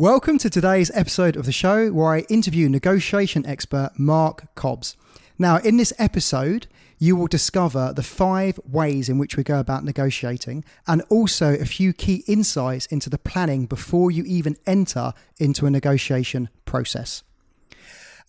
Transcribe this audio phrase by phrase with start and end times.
[0.00, 4.96] Welcome to today's episode of the show where I interview negotiation expert Marc Cobbs.
[5.38, 9.84] Now, in this episode, you will discover the five ways in which we go about
[9.84, 15.66] negotiating and also a few key insights into the planning before you even enter into
[15.66, 17.22] a negotiation process.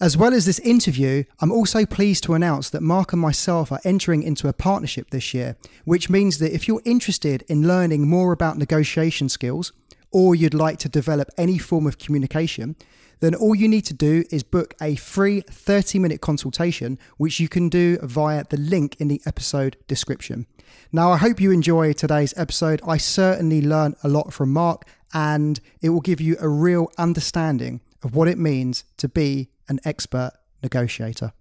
[0.02, 3.80] As well as this interview, I'm also pleased to announce that Marc and myself are
[3.86, 8.34] entering into a partnership this year, which means that if you're interested in learning more
[8.34, 9.72] about negotiation skills
[10.12, 12.76] or you'd like to develop any form of communication,
[13.22, 17.48] then all you need to do is book a free 30 minute consultation, which you
[17.48, 20.48] can do via the link in the episode description.
[20.92, 22.82] Now, I hope you enjoy today's episode.
[22.86, 27.82] I certainly learned a lot from Marc, and it will give you a real understanding
[28.04, 30.32] of what it means to be an expert
[30.64, 31.34] negotiator.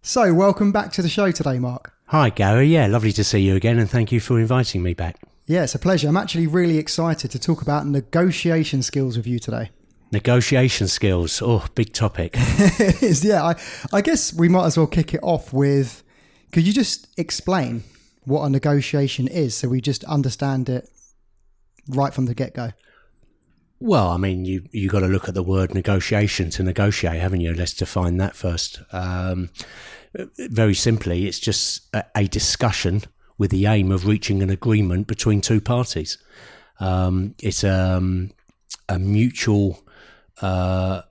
[0.00, 1.97] So, welcome back to the show today, Marc.
[2.10, 2.68] Hi, Gary.
[2.68, 5.16] Yeah, lovely to see you again, and thank you for inviting me back.
[5.46, 6.08] Yeah, it's a pleasure.
[6.08, 9.68] I'm actually really excited to talk about negotiation skills with you today.
[10.10, 11.42] Negotiation skills.
[11.44, 12.34] Oh, big topic.
[13.02, 13.44] yeah.
[13.44, 13.56] I,
[13.92, 16.02] I guess we might as well kick it off with
[16.50, 17.84] could you just explain
[18.24, 20.88] what a negotiation is so we just understand it
[21.88, 22.70] right from the get go?
[23.80, 27.42] Well, I mean, you you got to look at the word negotiation to negotiate, haven't
[27.42, 27.52] you?
[27.52, 28.80] Let's define that first.
[28.92, 29.50] Um,
[30.14, 33.02] very simply, it's just a, a discussion
[33.36, 36.18] with the aim of reaching an agreement between two parties.
[36.80, 38.32] Um, it's um,
[38.88, 39.84] a mutual
[40.40, 41.02] uh,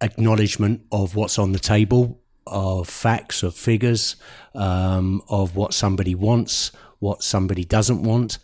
[0.00, 4.16] acknowledgement of what's on the table, of facts, of figures,
[4.54, 8.38] um, of what somebody wants, what somebody doesn't want,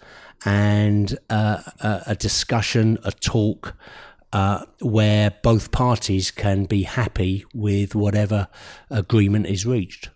[0.45, 3.77] and uh, a, a, discussion, a talk.
[4.33, 8.47] Uh, where both parties can be happy with whatever
[8.89, 10.09] agreement is reached.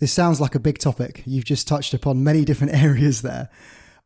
[0.00, 1.22] This sounds like a big topic.
[1.24, 3.48] You've just touched upon many different areas there.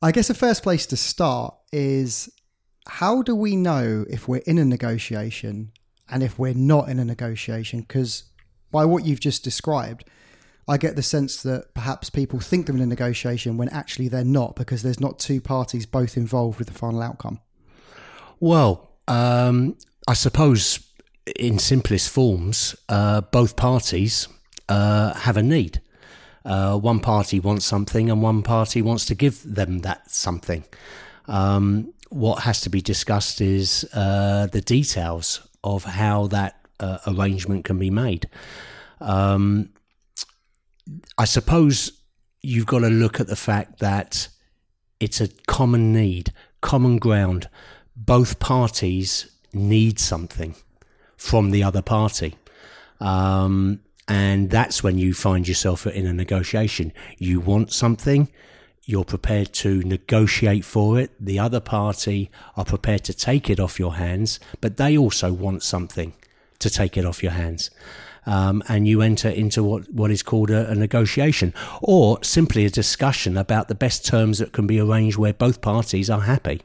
[0.02, 2.30] I guess the first place to start is
[2.86, 5.72] how do we know if we're in a negotiation
[6.08, 7.80] and if we're not in a negotiation?
[7.80, 8.24] Because
[8.70, 10.04] by what you've just described,
[10.68, 14.24] I get the sense that perhaps people think they're in a negotiation when actually they're
[14.24, 17.40] not because there's not two parties both involved with the final outcome.
[18.38, 20.80] Well, um, I suppose
[21.38, 24.28] in simplest forms, uh, both parties
[24.68, 25.80] uh, have a need.
[26.44, 30.64] Uh, one party wants something and one party wants to give them that something.
[31.26, 37.64] Um, what has to be discussed is uh, the details of how that uh, arrangement
[37.64, 38.28] can be made.
[39.00, 39.70] Um,
[41.18, 41.92] I suppose
[42.42, 44.28] you've got to look at the fact that
[44.98, 46.32] it's a common need,
[46.62, 47.48] common ground.
[48.06, 50.54] Both parties need something
[51.16, 52.36] from the other party.
[52.98, 56.92] Um, and that's when you find yourself in a negotiation.
[57.18, 58.28] You want something,
[58.84, 61.12] you're prepared to negotiate for it.
[61.20, 65.62] The other party are prepared to take it off your hands, but they also want
[65.62, 66.14] something
[66.58, 67.70] to take it off your hands.
[68.26, 72.70] Um, and you enter into what, what is called a, a, negotiation or simply a
[72.70, 76.60] discussion about the best terms that can be arranged where both parties are happy.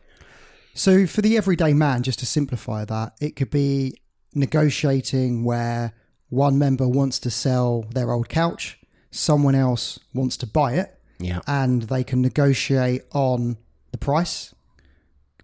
[0.78, 4.02] So, for the everyday man, just to simplify that, it could be
[4.34, 5.94] negotiating where
[6.28, 8.78] one member wants to sell their old couch,
[9.10, 11.40] someone else wants to buy it, yeah.
[11.48, 13.56] and they can negotiate on
[13.92, 14.54] the price,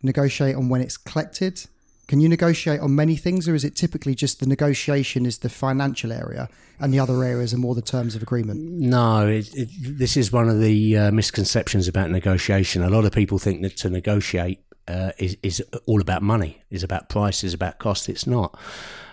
[0.04, 1.66] negotiate on when it's collected.
[2.10, 5.50] Can you negotiate on many things, or is it typically just the negotiation is the
[5.50, 8.60] financial area and the other areas are more the terms of agreement?
[8.60, 12.84] No, it, it, this is one of the uh, misconceptions about negotiation.
[12.84, 14.60] A lot of people think that to negotiate
[14.92, 18.10] uh, is, is all about money, is about price, is about cost.
[18.10, 18.58] It's not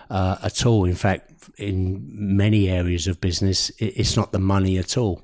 [0.09, 0.85] uh, at all.
[0.85, 2.01] In fact, in
[2.37, 5.21] many areas of business, it's not the money at all.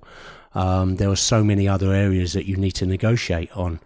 [0.54, 3.80] Um, there are so many other areas that you need to negotiate on.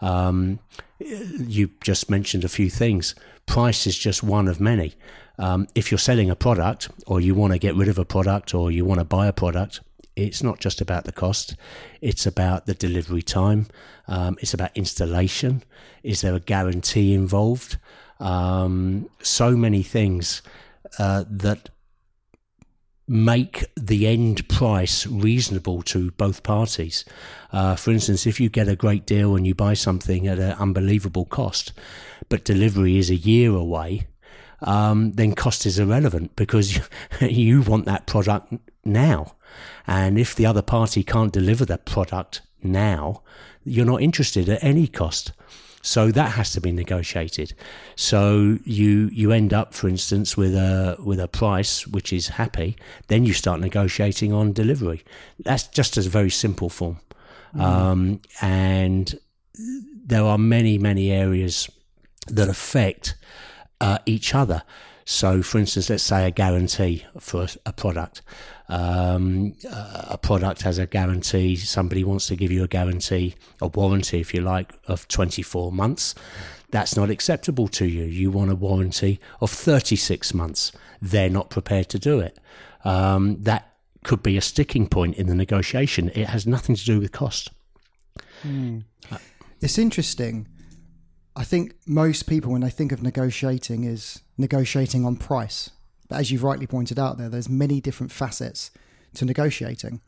[0.00, 0.58] Um,
[0.98, 3.14] you just mentioned a few things.
[3.46, 4.94] Price is just one of many.
[5.38, 8.54] Um, if you're selling a product, or you want to get rid of a product,
[8.54, 9.80] or you want to buy a product,
[10.16, 11.54] it's not just about the cost.
[12.00, 13.66] It's about the delivery time.
[14.08, 15.62] Um, it's about installation.
[16.02, 17.78] Is there a guarantee involved?
[18.18, 20.42] Um, so many things
[20.98, 21.68] uh, that
[23.08, 27.04] make the end price reasonable to both parties.
[27.52, 30.52] Uh, for instance, if you get a great deal and you buy something at an
[30.52, 31.72] unbelievable cost,
[32.28, 34.08] but delivery is a year away,
[34.62, 36.80] um, then cost is irrelevant because
[37.20, 38.54] you want that product
[38.84, 39.34] now.
[39.86, 43.22] And if the other party can't deliver that product now,
[43.64, 45.32] you're not interested at any cost.
[45.82, 47.54] So that has to be negotiated.
[47.94, 52.76] So you you end up, for instance, with a with a price which is happy.
[53.06, 55.04] Then you start negotiating on delivery.
[55.38, 56.98] That's just a very simple form,
[57.54, 57.60] mm.
[57.60, 59.14] um, and
[60.06, 61.70] there are many, many areas
[62.26, 63.14] that affect
[63.80, 64.62] uh, each other.
[65.08, 68.22] So, for instance, let's say a guarantee for a, product.
[68.68, 71.54] Um, a product has a guarantee.
[71.54, 76.16] Somebody wants to give you a guarantee, a warranty, if you like, of 24 months.
[76.72, 78.04] That's not acceptable to you.
[78.04, 80.72] You want a warranty of 36 months.
[81.00, 82.36] They're not prepared to do it.
[82.84, 86.10] Um, that could be a sticking point in the negotiation.
[86.16, 87.52] It has nothing to do with cost.
[88.42, 88.84] Mm.
[89.60, 90.48] It's interesting.
[91.36, 95.70] I think most people, when they think of negotiating, is negotiating on price.
[96.08, 98.70] But as you've rightly pointed out, there there's many different facets
[99.14, 100.00] to negotiating.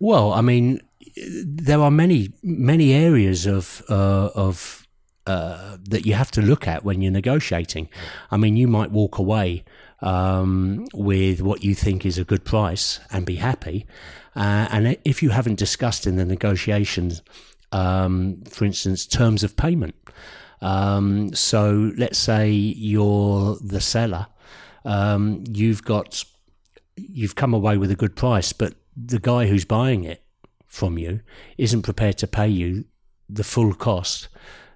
[0.00, 0.80] Well, I mean,
[1.16, 4.86] there are many many areas of uh, of
[5.26, 7.88] uh, that you have to look at when you're negotiating.
[8.30, 9.64] I mean, you might walk away
[10.00, 13.86] um, with what you think is a good price and be happy,
[14.34, 17.22] uh, and if you haven't discussed in the negotiations,
[17.72, 19.94] um, for instance, terms of payment.
[20.60, 24.26] Um, so let's say you're the seller,
[24.84, 26.24] um, you've got
[26.96, 30.22] you've come away with a good price, but the guy who's buying it
[30.66, 31.20] from you
[31.56, 32.84] isn't prepared to pay you
[33.28, 34.28] the full cost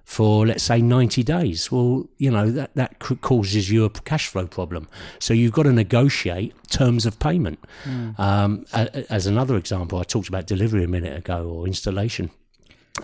[0.03, 4.45] for let's say 90 days well you know that that causes you a cash flow
[4.45, 4.87] problem
[5.17, 8.17] so you've got to negotiate terms of payment mm.
[8.19, 8.65] um,
[9.09, 12.29] as another example i talked about delivery a minute ago or installation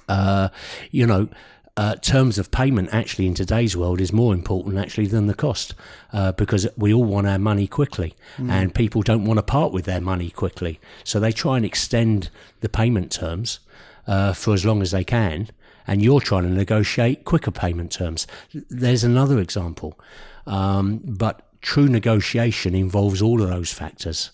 [0.08, 0.50] uh,
[0.92, 1.30] you know
[1.78, 5.74] uh, terms of payment actually in today's world is more important actually than the cost
[6.12, 8.50] uh, because we all want our money quickly mm.
[8.50, 10.80] and people don't want to part with their money quickly.
[11.04, 12.30] So they try and extend
[12.60, 13.60] the payment terms
[14.06, 15.50] uh, for as long as they can
[15.88, 18.28] and you're trying to negotiate quicker payment terms.
[18.54, 19.98] There's another example
[20.46, 24.32] um, but true negotiation involves all of those factors.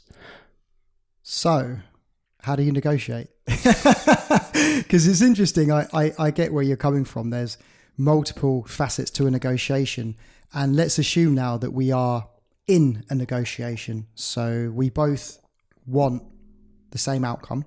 [1.22, 1.80] So
[2.48, 3.28] how do you negotiate?
[4.78, 5.72] Because it's interesting.
[5.72, 7.30] I, I, I get where you're coming from.
[7.30, 7.58] There's
[7.98, 10.16] multiple facets to a negotiation.
[10.54, 12.30] And let's assume now that we are
[12.68, 14.08] in a negotiation.
[14.16, 15.40] So we both
[15.86, 16.24] want
[16.92, 17.66] the same outcome,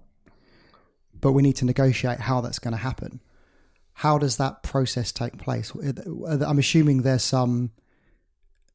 [1.21, 3.21] but we need to negotiate how that's going to happen.
[3.93, 5.73] How does that process take place?
[5.77, 7.71] Uh, I'm assuming there's some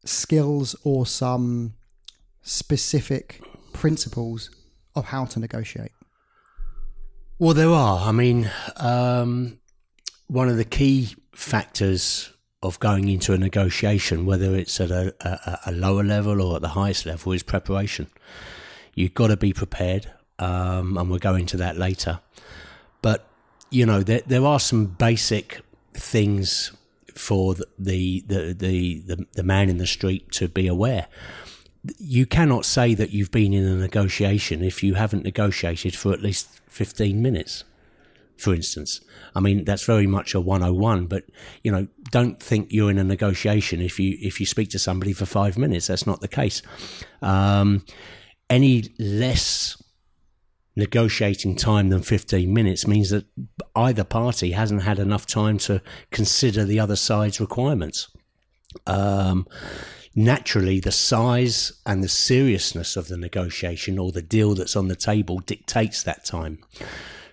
[0.03, 1.73] skills or some
[2.43, 3.41] specific
[3.73, 4.51] principles
[4.95, 5.91] of how to negotiate?
[7.37, 8.07] Well, there are.
[8.07, 9.59] I mean, um,
[10.27, 12.31] one of the key factors
[12.63, 16.61] of going into a negotiation, whether it's at a, a, a, lower level or at
[16.61, 18.07] the highest level, is preparation.
[18.93, 20.09] You've got to be prepared,
[20.39, 22.21] um, and we'll go into that later.
[23.01, 23.27] But
[23.69, 25.59] you know, there there are some basic
[25.93, 26.71] things
[27.13, 31.07] for the the the the, the, the man in the street to be aware
[31.97, 36.21] you cannot say that you've been in a negotiation if you haven't negotiated for at
[36.21, 37.63] least 15 minutes
[38.37, 39.01] for instance.
[39.33, 41.23] I mean that's very much a 101 but
[41.63, 45.13] you know don't think you're in a negotiation if you if you speak to somebody
[45.13, 45.87] for 5 minutes.
[45.87, 46.61] That's not the case.
[47.21, 47.85] Um,
[48.49, 49.81] any less
[50.75, 53.25] negotiating time than 15 minutes means that
[53.75, 55.81] either party hasn't had enough time to
[56.11, 58.09] consider the other side's requirements.
[58.85, 59.47] Um,
[60.15, 64.95] naturally the size and the seriousness of the negotiation or the deal that's on the
[64.95, 66.59] table dictates that time.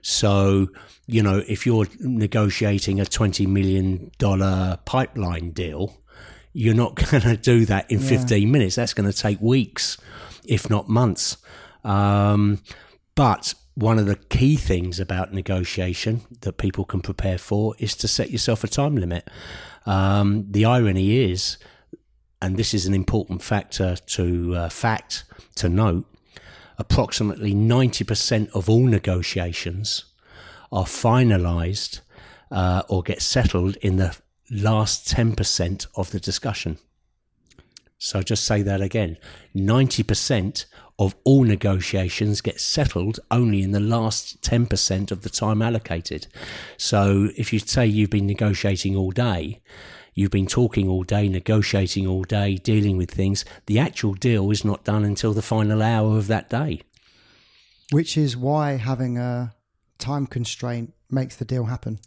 [0.03, 0.69] So,
[1.07, 4.11] you know, if you're negotiating a $20 million
[4.85, 5.97] pipeline deal,
[6.53, 8.09] you're not going to do that in yeah.
[8.09, 8.75] 15 minutes.
[8.75, 9.97] That's going to take weeks,
[10.45, 11.37] if not months.
[11.85, 12.61] Um,
[13.15, 18.09] but one of the key things about negotiation that people can prepare for is to
[18.09, 19.29] set yourself a time limit.
[19.87, 21.59] Um, the irony is
[22.43, 25.23] and this is an important factor to uh, fact
[25.55, 26.05] to note,
[26.77, 30.07] approximately 90% of all negotiations
[30.73, 32.01] are finalized
[32.51, 34.19] uh, or get settled in the
[34.51, 36.79] last 10% of the discussion.
[37.99, 39.19] So just say that again
[39.55, 40.65] 90%
[40.99, 46.27] of all negotiations get settled only in the last 10% of the time allocated.
[46.77, 49.61] So if you say you've been negotiating all day,
[50.15, 53.45] You've been talking all day, negotiating all day, dealing with things.
[53.67, 56.83] The actual deal is not done until the final hour of that day.
[57.91, 59.55] Which is why having a
[59.99, 61.99] time constraint makes the deal happen.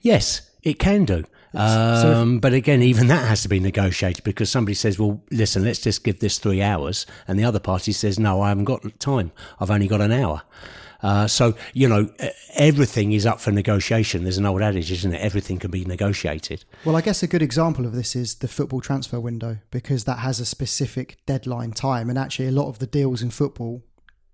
[0.00, 1.24] Yes, it can do.
[1.54, 5.22] Um, so if, but again, even that has to be negotiated because somebody says, well,
[5.30, 7.06] listen, let's just give this three hours.
[7.26, 9.32] And the other party says, no, I haven't got time.
[9.58, 10.42] I've only got an hour.
[11.02, 12.10] Uh, so, you know,
[12.54, 14.24] everything is up for negotiation.
[14.24, 15.18] There's an old adage, isn't it?
[15.18, 16.64] Everything can be negotiated.
[16.84, 20.18] Well, I guess a good example of this is the football transfer window because that
[20.18, 22.10] has a specific deadline time.
[22.10, 23.82] And actually, a lot of the deals in football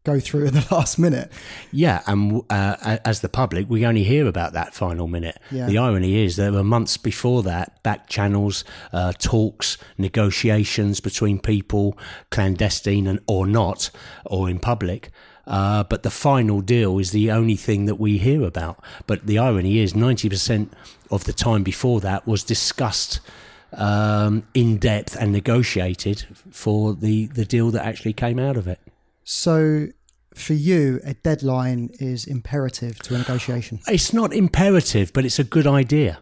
[0.05, 1.33] go through at the last minute.
[1.73, 5.39] Yeah, and uh, as the public, we only hear about that final minute.
[5.51, 5.67] Yeah.
[5.67, 11.99] The irony is there were months before that, back channels, uh, talks, negotiations between people,
[12.31, 13.91] clandestine and or not,
[14.25, 15.11] or in public.
[15.47, 18.83] Uh, but the final deal is the only thing that we hear about.
[19.07, 20.73] But the irony is, ninety percent
[21.11, 23.21] of the time before that was discussed
[23.73, 28.81] um, in depth and negotiated for the the deal that actually came out of it.
[29.25, 29.89] So,
[30.35, 33.81] for you, a deadline is imperative to a negotiation.
[33.87, 36.21] It's not imperative, but it's a good idea.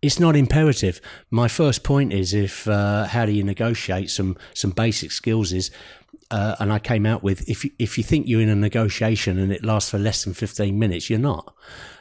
[0.00, 1.00] It's not imperative.
[1.28, 4.10] My first point is if uh, how do you negotiate?
[4.10, 5.70] Some some basic skills is,
[6.30, 9.38] uh, and I came out with if you, if you think you're in a negotiation
[9.38, 11.54] and it lasts for less than fifteen minutes, you're not.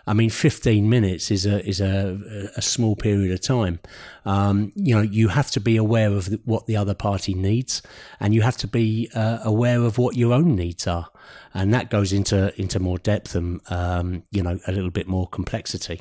[0.08, 3.80] I mean, 15 minutes is a is a, a small period of time.
[4.26, 7.82] Um, you know, you have to be aware of what the other party needs,
[8.22, 11.10] and you have to be uh, aware of what your own needs are,
[11.54, 15.28] and that goes into into more depth and um, you know a little bit more
[15.28, 16.00] complexity.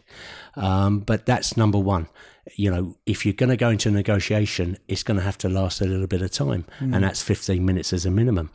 [0.55, 2.07] Um, but that's number one.
[2.55, 5.49] You know, if you're going to go into a negotiation, it's going to have to
[5.49, 6.95] last a little bit of time, mm.
[6.95, 8.51] and that's 15 minutes as a minimum.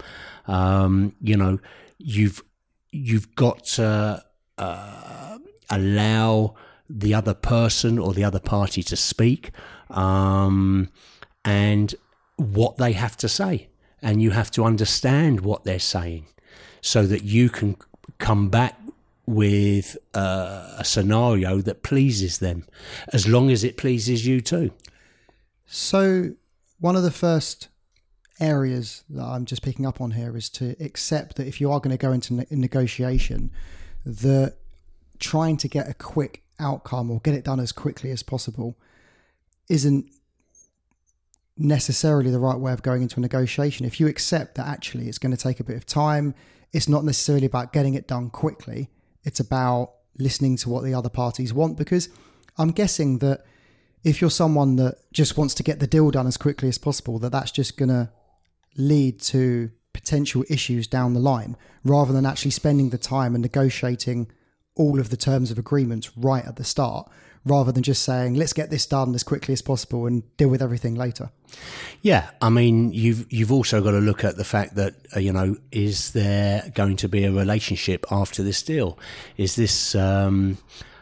[0.47, 1.59] Um, you know,
[1.97, 2.41] you've
[2.91, 3.65] you've got.
[3.65, 4.23] to
[4.57, 5.37] uh,
[5.71, 6.53] allow
[6.89, 9.51] the other person or the other party to speak
[9.89, 10.89] um,
[11.43, 11.95] and
[12.35, 13.69] what they have to say.
[14.01, 16.25] And you have to understand what they're saying
[16.81, 17.77] so that you can
[18.17, 18.77] come back
[19.25, 22.65] with uh, a scenario that pleases them,
[23.13, 24.71] as long as it pleases you too.
[25.65, 26.31] So,
[26.79, 27.69] one of the first
[28.39, 31.79] areas that I'm just picking up on here is to accept that if you are
[31.79, 33.51] going to go into ne- negotiation,
[34.05, 34.55] that
[35.19, 38.75] trying to get a quick outcome or get it done as quickly as possible
[39.69, 40.05] isn't
[41.57, 43.85] necessarily the right way of going into a negotiation.
[43.85, 46.33] If you accept that actually it's going to take a bit of time,
[46.73, 48.89] it's not necessarily about getting it done quickly,
[49.23, 51.77] it's about listening to what the other parties want.
[51.77, 52.09] Because
[52.57, 53.45] I'm guessing that
[54.03, 57.19] if you're someone that just wants to get the deal done as quickly as possible,
[57.19, 58.09] that that's just going to
[58.77, 64.31] lead to potential issues down the line rather than actually spending the time and negotiating
[64.75, 67.11] all of the terms of agreement right at the start
[67.45, 70.61] rather than just saying let's get this done as quickly as possible and deal with
[70.61, 71.31] everything later.
[72.01, 75.33] Yeah, I mean you've you've also got to look at the fact that uh, you
[75.33, 78.97] know is there going to be a relationship after this deal?
[79.37, 80.57] Is this um,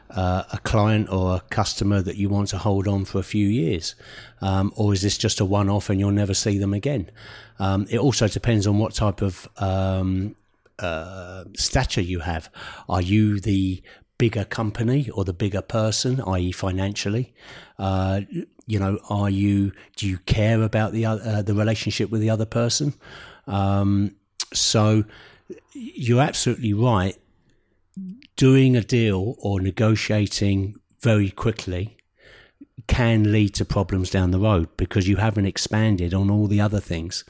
[0.09, 3.47] uh, a client or a customer that you want to hold on for a few
[3.47, 3.95] years,
[4.41, 7.11] um, or is this just a one-off and you'll never see them again?
[7.59, 10.35] Um, it also depends on what type of um,
[10.79, 12.49] uh, stature you have.
[12.87, 13.83] Are you the
[14.19, 17.33] bigger company or the bigger person, i.e., financially?
[17.79, 18.21] Uh,
[18.67, 19.71] you know, are you?
[19.95, 22.93] Do you care about the uh, the relationship with the other person?
[23.47, 24.15] Um,
[24.53, 25.05] so
[25.73, 27.17] you're absolutely right.
[28.35, 31.97] Doing a deal or negotiating very quickly
[32.87, 36.79] can lead to problems down the road because you haven't expanded on all the other
[36.79, 37.23] things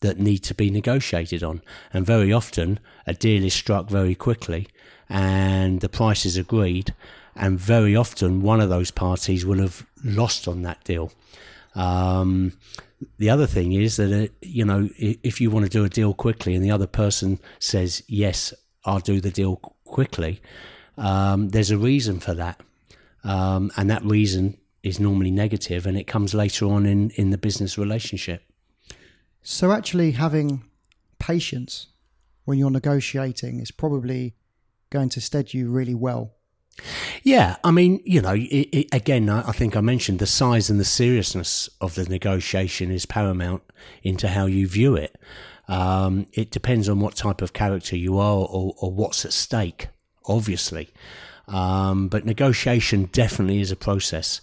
[0.00, 1.62] that need to be negotiated on.
[1.92, 4.68] And very often, a deal is struck very quickly
[5.08, 6.94] and the price is agreed.
[7.34, 11.12] And very often, one of those parties will have lost on that deal.
[11.74, 12.54] Um,
[13.18, 16.14] the other thing is that, uh, you know, if you want to do a deal
[16.14, 18.52] quickly and the other person says, yes,
[18.84, 20.40] I'll do the deal quickly,
[20.96, 22.60] um, there's a reason for that.
[23.22, 27.38] Um, and that reason is normally negative and it comes later on in, in the
[27.38, 28.42] business relationship.
[29.42, 30.64] So, actually, having
[31.18, 31.88] patience
[32.44, 34.34] when you're negotiating is probably
[34.90, 36.34] going to stead you really well.
[37.24, 40.78] Yeah, I mean, you know, it, it, again, I think I mentioned the size and
[40.78, 43.62] the seriousness of the negotiation is paramount
[44.02, 45.18] into how you view it.
[45.66, 49.88] Um, it depends on what type of character you are or, or what's at stake,
[50.26, 50.90] obviously.
[51.48, 54.40] Um, but negotiation definitely is a process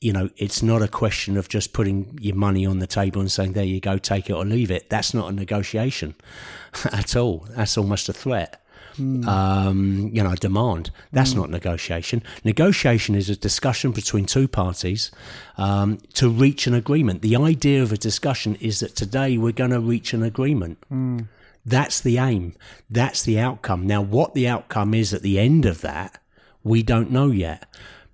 [0.00, 3.30] you know, it's not a question of just putting your money on the table and
[3.30, 4.88] saying, there you go, take it or leave it.
[4.88, 6.14] That's not a negotiation
[6.92, 7.46] at all.
[7.50, 8.64] That's almost a threat.
[8.98, 9.26] Mm.
[9.26, 10.90] Um, you know, demand.
[11.12, 11.36] That's mm.
[11.36, 12.22] not negotiation.
[12.44, 15.10] Negotiation is a discussion between two parties
[15.56, 17.22] um, to reach an agreement.
[17.22, 20.78] The idea of a discussion is that today we're going to reach an agreement.
[20.92, 21.28] Mm.
[21.64, 22.54] That's the aim.
[22.90, 23.86] That's the outcome.
[23.86, 26.20] Now, what the outcome is at the end of that,
[26.62, 27.66] we don't know yet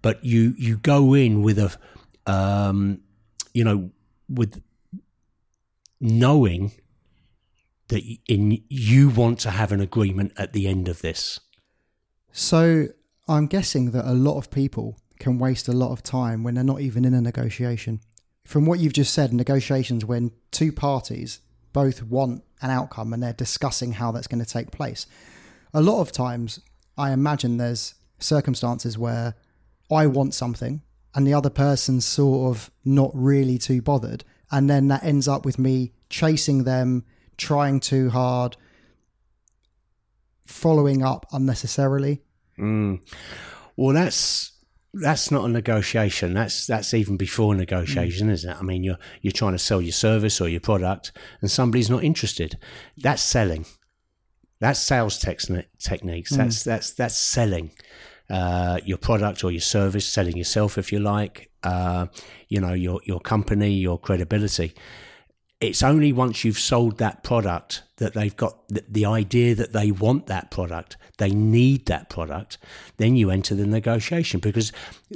[0.04, 1.74] but you you go in with a
[2.30, 3.00] um,
[3.54, 3.90] you know
[4.28, 4.62] with
[5.98, 6.72] knowing
[7.88, 11.40] that in you want to have an agreement at the end of this.
[12.32, 12.86] So
[13.28, 16.64] I'm guessing that a lot of people can waste a lot of time when they're
[16.64, 18.00] not even in a negotiation.
[18.44, 21.40] From what you've just said, negotiations when two parties
[21.72, 25.06] both want an outcome and they're discussing how that's going to take place.
[25.72, 26.60] A lot of times,
[26.96, 29.34] I imagine there's circumstances where
[29.90, 30.82] I want something
[31.14, 34.24] and the other person's sort of not really too bothered.
[34.50, 37.04] And then that ends up with me chasing them,
[37.36, 38.56] trying too hard,
[40.46, 42.22] following up unnecessarily.
[42.58, 43.00] Mm.
[43.76, 44.52] Well, that's
[44.92, 46.34] that's not a negotiation.
[46.34, 48.32] That's that's even before negotiation, mm.
[48.32, 48.56] isn't it?
[48.56, 52.04] I mean, you're you're trying to sell your service or your product, and somebody's not
[52.04, 52.58] interested.
[52.96, 53.66] That's selling.
[54.60, 56.32] That's sales techniques.
[56.32, 56.36] Mm.
[56.36, 57.72] That's that's that's selling
[58.30, 61.50] uh, your product or your service, selling yourself if you like.
[61.62, 62.06] Uh,
[62.48, 64.74] you know your your company, your credibility
[65.68, 70.26] it's only once you've sold that product that they've got the, idea that they want
[70.26, 72.58] that product, they need that product,
[72.96, 74.40] then you enter the negotiation.
[74.40, 74.72] Because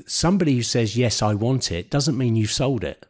[0.07, 3.07] somebody who says, Yes, I want it, doesn't mean you've sold it.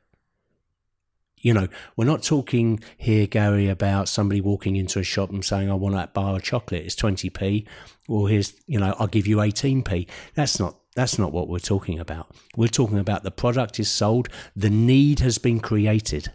[1.40, 5.70] You know, we're not talking here, Gary, about somebody walking into a shop and saying,
[5.70, 7.64] I want that bar of chocolate, it's 20p,
[8.08, 10.08] or here's, you know, I'll give you 18p.
[10.34, 12.28] That's not that's not what we're talking about.
[12.56, 16.32] We're talking about the product is sold, the need has been created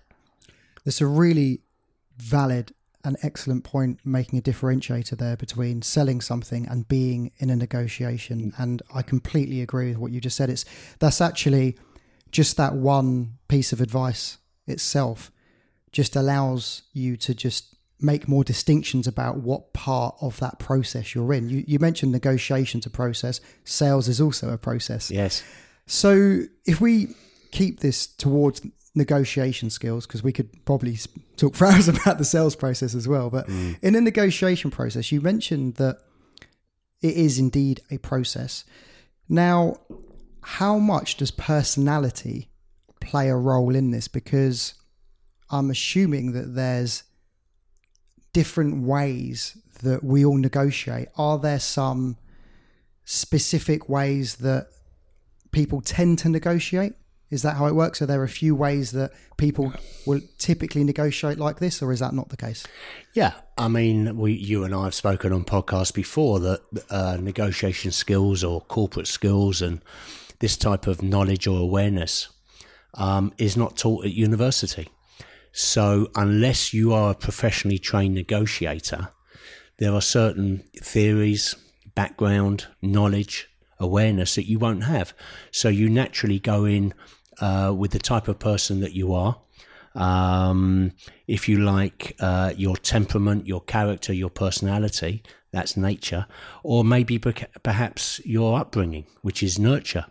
[0.84, 1.62] there's a really
[2.18, 2.74] valid
[3.06, 8.52] and excellent point making a differentiator there between selling something and being in a negotiation.
[8.52, 8.60] Mm.
[8.60, 10.50] And I completely agree with what you just said.
[10.50, 10.66] It's
[11.00, 11.78] that's actually
[12.32, 14.38] just that one piece of advice
[14.68, 15.32] itself
[15.92, 21.34] just allows you to just make more distinctions about what part of that process you're
[21.34, 21.50] in.
[21.50, 25.12] You, you mentioned negotiation to process, sales is also a process.
[25.12, 25.44] Yes.
[25.86, 27.16] So if we
[27.52, 28.62] keep this towards
[28.96, 30.98] negotiation skills because we could probably
[31.38, 33.30] talk for hours about the sales process as well.
[33.30, 33.78] But mm.
[33.82, 35.98] in a negotiation process, you mentioned that
[37.02, 38.64] it is indeed a process.
[39.28, 39.78] Now,
[40.42, 42.50] how much does personality
[43.00, 44.08] play a role in this?
[44.08, 44.76] Because
[45.50, 47.04] I'm assuming that there's
[48.32, 51.10] different ways that we all negotiate.
[51.18, 52.18] Are there some
[53.06, 54.68] specific ways that
[55.52, 56.94] people tend to negotiate?
[57.34, 58.00] Is that how it works?
[58.00, 59.74] Are there a few ways that people
[60.06, 62.64] will typically negotiate like this, or is that not the case?
[63.14, 67.92] Yeah, I mean, we, you and I have spoken on podcasts before that uh, negotiation
[67.92, 69.82] skills or corporate skills and
[70.40, 72.30] this type of knowledge or awareness
[72.94, 74.90] um, is not taught at university.
[75.52, 79.10] So, unless you are a professionally trained negotiator,
[79.78, 81.56] there are certain theories,
[81.96, 85.16] background, knowledge, awareness that you won't have.
[85.50, 86.94] So, you naturally go in
[87.40, 89.40] uh, with the type of person that you are.
[89.96, 90.94] Um,
[91.28, 96.26] if you like uh, your temperament, your character, your personality, that's nature,
[96.64, 100.06] or maybe perhaps your upbringing, which is nurture.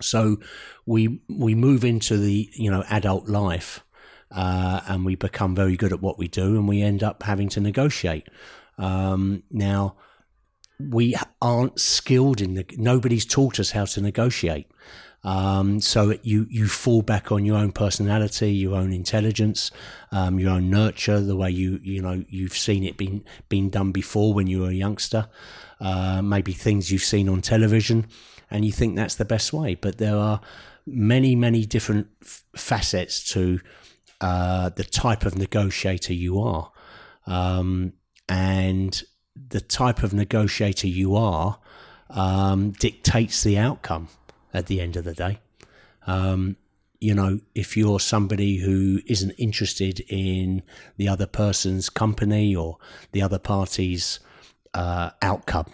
[0.00, 0.38] So
[0.86, 3.84] we we move into the you know adult life,
[4.30, 7.48] uh, and we become very good at what we do, and we end up having
[7.50, 8.28] to negotiate.
[8.78, 9.96] Um, now
[10.78, 12.64] we aren't skilled in the.
[12.76, 14.70] Nobody's taught us how to negotiate.
[15.22, 19.70] Um, so you you fall back on your own personality, your own intelligence,
[20.12, 23.92] um, your own nurture, the way you you know you've seen it being been done
[23.92, 25.28] before when you were a youngster,
[25.80, 28.06] uh, maybe things you've seen on television,
[28.50, 29.74] and you think that's the best way.
[29.74, 30.40] But there are
[30.86, 33.60] many many different f- facets to
[34.22, 36.72] uh, the type of negotiator you are,
[37.26, 37.92] um,
[38.26, 39.02] and
[39.48, 41.58] the type of negotiator you are
[42.08, 44.08] um, dictates the outcome
[44.52, 45.38] at the end of the day.
[46.06, 46.56] Um,
[47.00, 50.62] you know, if you're somebody who isn't interested in
[50.98, 52.76] the other person's company or
[53.12, 54.20] the other party's
[54.74, 55.72] uh, outcome,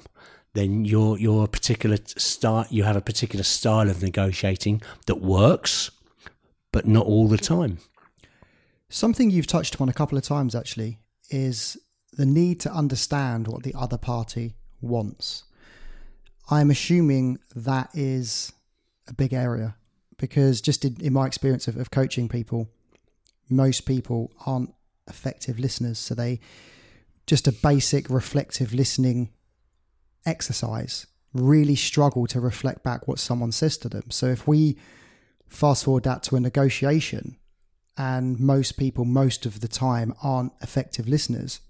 [0.55, 2.67] then you're you're a particular style.
[2.71, 5.91] You have a particular style of negotiating that works,
[6.73, 7.79] but not all the time.
[8.89, 11.77] Something you've touched upon a couple of times actually is
[12.13, 15.45] the need to understand what the other party wants.
[16.49, 18.53] I'm assuming that is
[19.09, 19.77] a big area
[20.19, 22.69] because just in, in my experience of, of coaching people,
[23.49, 24.75] most people aren't
[25.09, 25.99] effective listeners.
[25.99, 26.41] So they
[27.27, 29.31] just a basic reflective listening
[30.25, 34.11] exercise really struggle to reflect back what someone says to them.
[34.11, 34.77] So if we
[35.49, 37.37] fast forward that to a negotiation
[37.97, 41.61] and most people most of the time aren't effective listeners,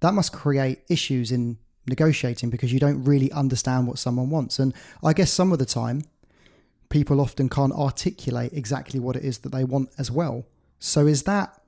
[0.00, 4.58] that must create issues in negotiating because you don't really understand what someone wants.
[4.58, 6.02] And I guess some of the time
[6.88, 10.46] people often can't articulate exactly what it is that they want as well.
[10.78, 11.60] So, is that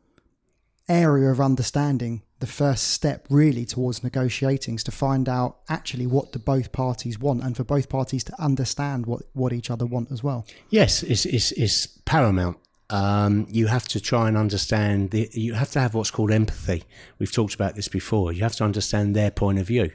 [0.88, 6.32] area of understanding the first step really towards negotiating is to find out actually what
[6.32, 10.10] do both parties want and for both parties to understand what, what each other want
[10.12, 10.46] as well?
[10.70, 12.56] Yes, it's, it's, it's paramount.
[12.90, 15.10] um, you have to try and understand.
[15.10, 16.84] The, you have to have what's called empathy.
[17.18, 18.32] We've talked about this before.
[18.32, 19.90] You have to understand their point of view.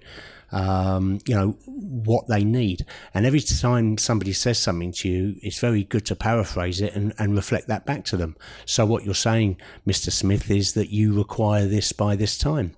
[0.53, 5.59] Um, you know what they need, and every time somebody says something to you, it's
[5.59, 8.35] very good to paraphrase it and, and reflect that back to them.
[8.65, 10.11] So what you're saying, Mr.
[10.11, 12.73] Smith, is that you require this by this time.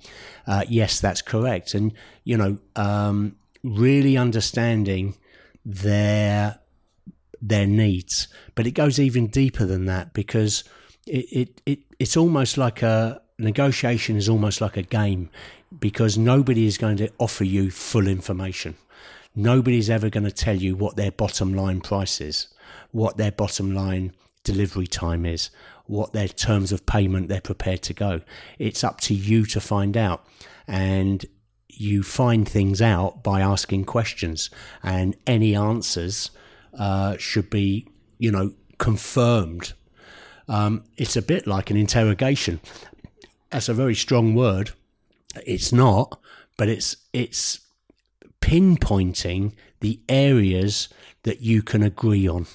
[0.48, 1.92] Uh, yes, that's correct, and
[2.24, 5.16] you know, um, really understanding
[5.66, 6.60] their
[7.42, 8.28] their needs.
[8.56, 10.64] But it goes even deeper than that because
[11.06, 15.30] it, it, it it's almost like a negotiation is almost like a game
[15.80, 18.76] because nobody is going to offer you full information.
[19.36, 22.48] Nobody's ever going to tell you what their bottom line price is,
[22.92, 25.50] what their bottom line delivery time is,
[25.86, 28.22] what their terms of payment they're prepared to go.
[28.58, 30.26] It's up to you to find out.
[30.68, 31.26] And
[31.78, 34.50] you find things out by asking questions,
[34.82, 36.32] and any answers
[36.78, 39.74] uh, should be, you know, confirmed.
[40.48, 42.60] Um, it's a bit like an interrogation.
[43.50, 44.72] That's a very strong word.
[45.46, 46.20] It's not,
[46.58, 47.60] but it's it's
[48.42, 50.90] pinpointing the areas
[51.24, 52.46] that you can agree on.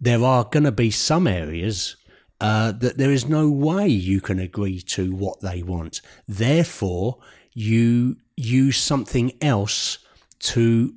[0.00, 1.96] There are going to be some areas
[2.40, 6.00] uh, that there is no way you can agree to what they want.
[6.28, 7.18] Therefore,
[7.52, 9.98] you use something else
[10.40, 10.94] to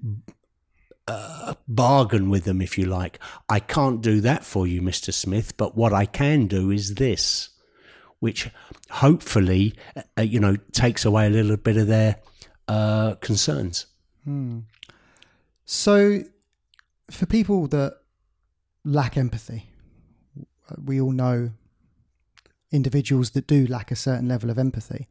[1.07, 3.19] uh, bargain with them, if you like.
[3.47, 5.13] I can't do that for you, Mr.
[5.13, 7.49] Smith, but what I can do is this,
[8.19, 8.49] which
[8.89, 9.75] hopefully,
[10.17, 12.17] uh, you know, takes away a little bit of their
[12.67, 13.85] uh, concerns.
[14.23, 14.59] Hmm.
[15.65, 16.23] So,
[17.11, 17.97] for people that
[18.83, 19.69] lack empathy,
[20.83, 21.51] we all know
[22.71, 25.07] individuals that do lack a certain level of empathy.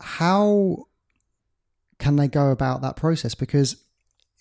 [0.00, 0.86] How
[1.98, 3.34] can they go about that process?
[3.34, 3.76] Because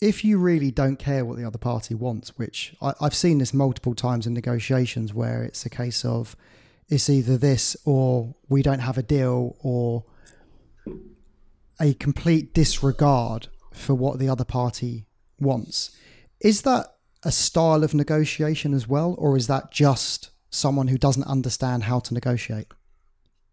[0.02, 3.54] if you really don't care what the other party wants, which I, have seen this
[3.54, 6.36] multiple times in negotiations where it's a case of
[6.90, 10.04] it's either this or we don't have a deal or
[11.80, 15.06] a complete disregard for what the other party
[15.40, 15.98] wants.
[16.40, 21.24] Is that a style of negotiation as well, or is that just someone who doesn't
[21.24, 22.68] understand how to negotiate?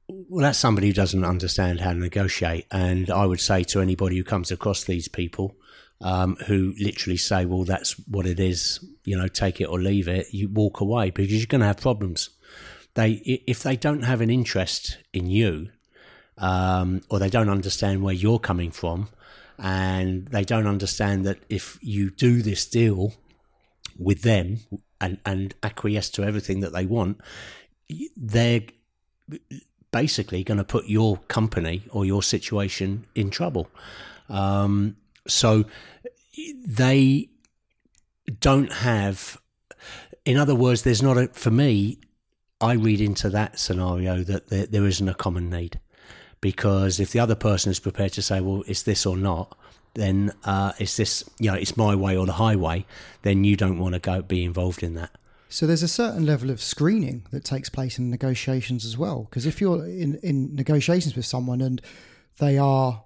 [0.08, 2.66] Well, that's somebody who doesn't understand how to negotiate.
[2.70, 5.56] And I would say to anybody who comes across these people,
[6.02, 10.08] um, who literally say, well, that's what it is, you know, take it or leave
[10.08, 12.30] it, you walk away because you're going to have problems.
[12.94, 13.12] They,
[13.46, 15.70] if they don't have an interest in you,
[16.38, 19.08] um, or they don't understand where you're coming from,
[19.58, 23.14] and they don't understand that if you do this deal
[23.98, 24.60] with them
[25.00, 27.20] and, and acquiesce to everything that they want,
[28.16, 28.62] they're
[29.90, 33.68] basically going to put your company or your situation in trouble.
[34.28, 34.96] Um,
[35.28, 35.64] so
[36.66, 37.28] they
[38.40, 39.40] don't have,
[40.24, 41.98] in other words, there's not a, for me,
[42.62, 45.80] I read into that scenario that there, there isn't a common need.
[46.40, 49.56] Because if the other person is prepared to say, well, it's this or not,
[49.94, 52.84] then uh, it's this, you know, it's my way or the highway,
[53.22, 55.10] then you don't want to go be involved in that.
[55.48, 59.24] So there's a certain level of screening that takes place in negotiations as well.
[59.24, 61.82] Because if you're in, in negotiations with someone and
[62.38, 63.04] they are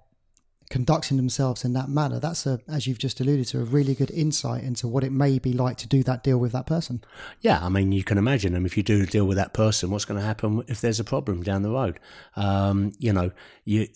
[0.69, 4.11] conducting themselves in that manner, that's a, as you've just alluded to, a really good
[4.11, 7.01] insight into what it may be like to do that deal with that person.
[7.39, 9.89] Yeah, I mean, you can imagine them if you do a deal with that person,
[9.89, 11.99] what's going to happen if there's a problem down the road?
[12.35, 13.31] Um, you know,
[13.63, 13.87] you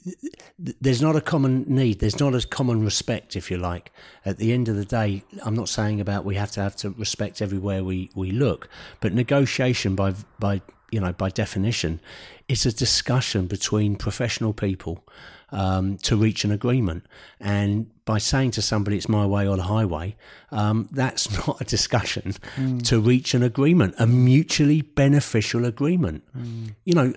[0.57, 3.91] there's not a common need, there's not a common respect, if you like.
[4.25, 6.91] At the end of the day, I'm not saying about we have to have to
[6.91, 8.69] respect everywhere we we look,
[9.01, 11.99] but negotiation by by you know by definition,
[12.47, 15.03] it's a discussion between professional people
[15.51, 17.05] um, to reach an agreement.
[17.39, 20.15] And by saying to somebody it's my way or the highway,
[20.51, 22.85] um, that's not a discussion mm.
[22.87, 26.23] to reach an agreement, a mutually beneficial agreement.
[26.37, 26.75] Mm.
[26.85, 27.13] You know,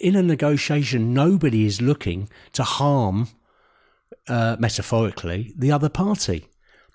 [0.00, 3.28] in a negotiation, nobody is looking to harm,
[4.28, 6.48] uh, metaphorically, the other party.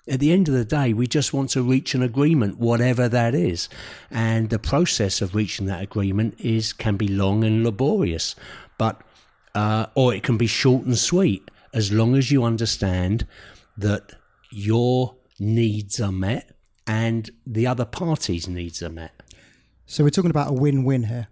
[0.08, 3.36] At the end of the day, we just want to reach an agreement, whatever that
[3.36, 3.68] is.
[4.10, 8.34] And the process of reaching that agreement is can be long and laborious.
[8.78, 9.00] But
[9.54, 13.26] uh, or it can be short and sweet as long as you understand
[13.76, 14.12] that
[14.50, 16.54] your needs are met
[16.86, 19.22] and the other party's needs are met.
[19.86, 21.28] So we're talking about a win-win here.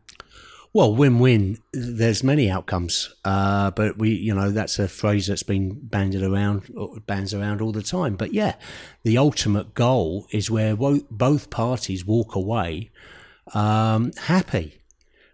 [0.73, 1.59] Well, win-win.
[1.73, 6.71] There's many outcomes, uh, but we, you know, that's a phrase that's been banded around,
[7.07, 8.15] bands around all the time.
[8.15, 8.55] But yeah,
[9.03, 12.91] the ultimate goal is where both parties walk away
[13.53, 14.80] um, happy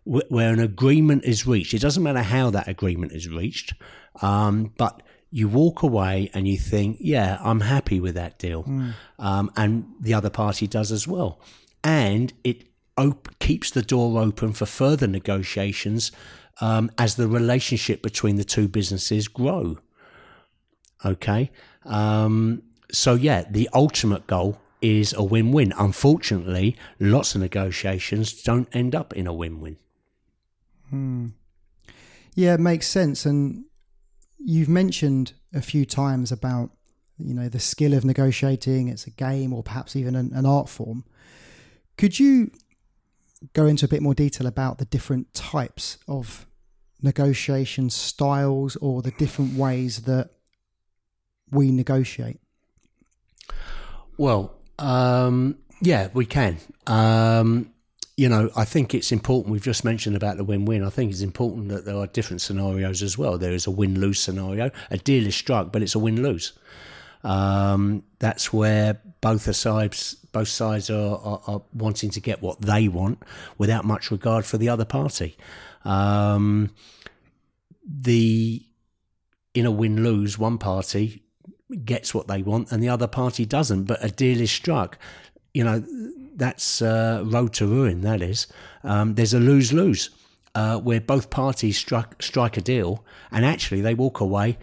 [0.07, 1.75] where an agreement is reached.
[1.75, 3.75] It doesn't matter how that agreement is reached,
[4.23, 8.63] um, but you walk away and you think, yeah, I'm happy with that deal.
[8.63, 8.95] Mm.
[9.19, 11.41] Um, and the other party does as well.
[11.87, 12.65] and it
[12.97, 16.11] op- keeps the door open for further negotiations
[16.61, 19.79] um, as the relationship between the two businesses grow.
[21.05, 21.51] Okay,
[21.85, 25.73] um, so yeah, the ultimate goal is a win-win.
[25.79, 29.77] Unfortunately, lots of negotiations don't end up in a win-win.
[30.91, 31.29] Hmm.
[32.35, 33.27] Yeah, it makes sense.
[33.27, 33.65] And
[34.39, 36.71] you've mentioned a few times about
[37.19, 38.89] you know the skill of negotiating.
[38.89, 41.05] It's a game, or perhaps even an, an art form.
[41.97, 42.51] Could you
[43.53, 46.47] go into a bit more detail about the different types of
[47.03, 50.31] negotiation styles or the different ways that
[51.51, 52.41] we negotiate?
[54.19, 56.59] Well, um, yeah, we can.
[56.87, 57.73] Um,
[58.17, 59.53] you know, I think it's important.
[59.53, 60.83] We've just mentioned about the win-win.
[60.83, 63.37] I think it's important that there are different scenarios as well.
[63.37, 64.71] There is a win-lose scenario.
[64.91, 66.55] A deal is struck, but it's a win-lose.
[67.23, 72.89] Um, that's where both sides both sides are, are, are, wanting to get what they
[72.89, 73.23] want
[73.59, 75.37] without much regard for the other party.
[75.85, 76.71] Um,
[77.85, 78.65] the
[79.55, 81.23] in a win lose, one party
[81.85, 84.99] gets what they want and the other party doesn't, but a deal is struck.
[85.53, 85.85] You know,
[86.37, 88.03] that's uh, road to ruin.
[88.03, 88.47] That is.
[88.85, 90.11] Um, there's a lose lose.
[90.55, 94.57] Uh, where both parties struck, strike a deal and actually they walk away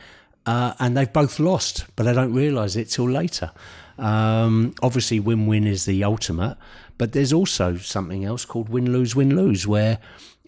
[0.45, 3.51] uh, and they've both lost, but they don't realise it till later.
[3.97, 6.57] Um, obviously, win win is the ultimate,
[6.97, 9.99] but there's also something else called win lose win lose, where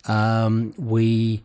[0.07, 1.43] um, we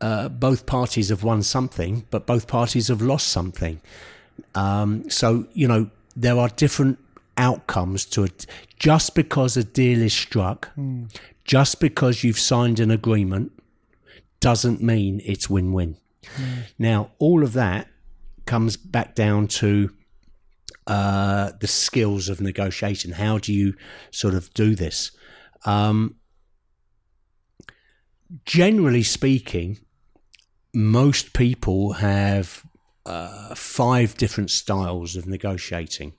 [0.00, 3.80] uh, both parties have won something, but both parties have lost something.
[4.54, 6.98] Um, so you know there are different
[7.36, 8.46] outcomes to it.
[8.78, 11.14] Just because a deal is struck, mm.
[11.44, 13.52] just because you've signed an agreement,
[14.40, 15.96] doesn't mean it's win win.
[16.36, 16.64] Mm.
[16.78, 17.88] Now, all of that
[18.46, 19.90] comes back down to
[20.86, 23.12] uh, the skills of negotiation.
[23.12, 23.74] How do you
[24.10, 25.12] sort of do this?
[25.64, 26.16] Um,
[28.44, 29.78] generally speaking,
[30.74, 32.64] most people have
[33.04, 36.14] uh, five different styles of negotiating.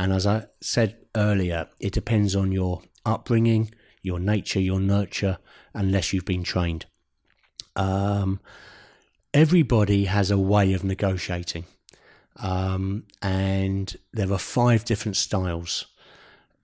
[0.00, 5.36] And as I said earlier, it depends on your upbringing, your nature, your nurture,
[5.74, 6.86] unless you've been trained.
[7.76, 8.40] Um,
[9.34, 11.66] everybody has a way of negotiating.
[12.36, 15.84] Um, and there are five different styles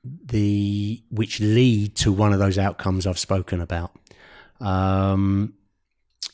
[0.03, 3.91] the which lead to one of those outcomes I've spoken about.
[4.61, 5.53] Um,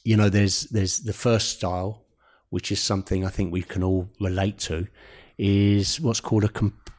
[0.05, 2.05] you know, there's there's the first style,
[2.51, 4.87] which is something I think we can all relate to,
[5.37, 6.49] is what's called a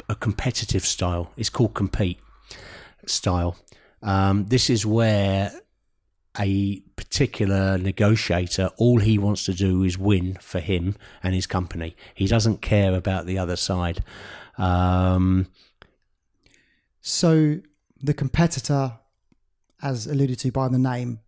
[0.10, 1.32] a competitive style.
[1.38, 2.20] It's called compete
[3.06, 3.58] style.
[4.02, 5.52] Um, this is where
[6.39, 11.96] a particular negotiator, all he wants to do is win for him and his company.
[12.16, 14.04] He doesn't care about the other side.
[14.58, 15.48] Um,
[17.02, 17.60] so
[18.02, 18.94] the competitor,
[19.82, 21.20] as alluded to by the name,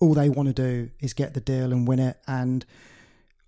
[0.00, 2.16] all they want to do is get the deal and win it.
[2.26, 2.66] And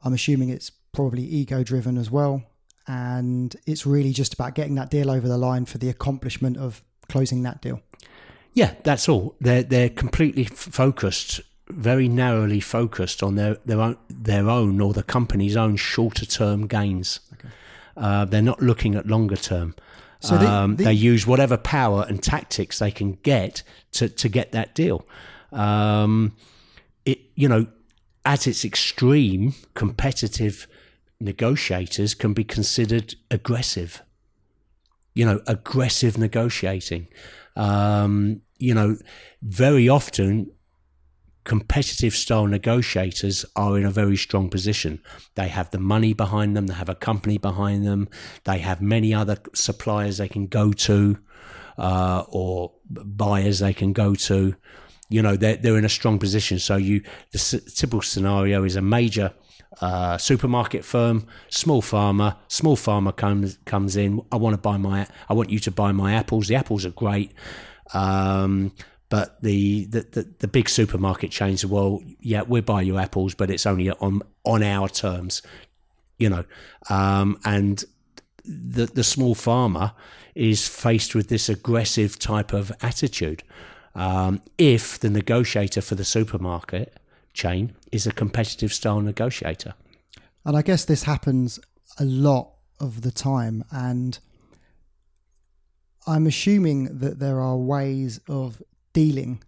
[0.03, 2.45] I'm assuming it's probably ego driven as well.
[2.87, 6.83] And it's really just about getting that deal over the line for the accomplishment of
[7.09, 7.81] closing that deal.
[8.53, 9.35] Yeah, that's all.
[9.41, 14.93] They're they're completely f- focused, very narrowly focused on their their own their own or
[14.93, 17.21] the company's own shorter term gains.
[17.35, 17.49] Okay.
[17.97, 19.75] Uh, they're not looking at longer term.
[20.21, 24.29] So the, um, the, they use whatever power and tactics they can get to to
[24.29, 25.07] get that deal.
[25.53, 26.35] Um,
[27.05, 27.67] it you know,
[28.25, 30.67] at its extreme, competitive
[31.21, 34.03] negotiators can be considered aggressive.
[35.15, 37.09] You know, aggressive negotiating.
[37.57, 38.97] Um, you know,
[39.43, 40.51] very often
[41.45, 45.01] competitive style negotiators are in a very strong position.
[45.35, 48.09] They have the money behind them, they have a company behind them,
[48.45, 51.19] they have many other suppliers they can go to
[51.77, 54.57] uh, or buyers they can go to.
[55.11, 56.59] You know, they're, they're in a strong position.
[56.59, 59.33] So you, the typical scenario is a major
[59.81, 62.37] uh, supermarket firm, small farmer.
[62.49, 64.23] Small farmer comes comes in.
[64.31, 65.07] I want to buy my.
[65.29, 66.49] I want you to buy my apples.
[66.49, 67.33] The apples are great.
[67.93, 68.73] Um,
[69.11, 73.51] but the, the, the, the, big supermarket chains, well, yeah, we'll buy you apples, but
[73.51, 75.43] it's only on on our terms,
[76.19, 76.45] you know.
[76.89, 77.85] Um, and
[78.45, 79.93] the the small farmer
[80.35, 83.43] is faced with this aggressive type of attitude.
[83.95, 86.99] Um, if the negotiator for the supermarket
[87.35, 89.75] chain is a competitive style negotiator.
[90.45, 91.59] And I guess this happens
[91.99, 93.65] a lot of the time.
[93.71, 94.19] And
[96.07, 99.43] I'm assuming that there are ways of dealing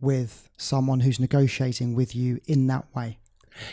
[0.00, 3.18] with someone who's negotiating with you in that way.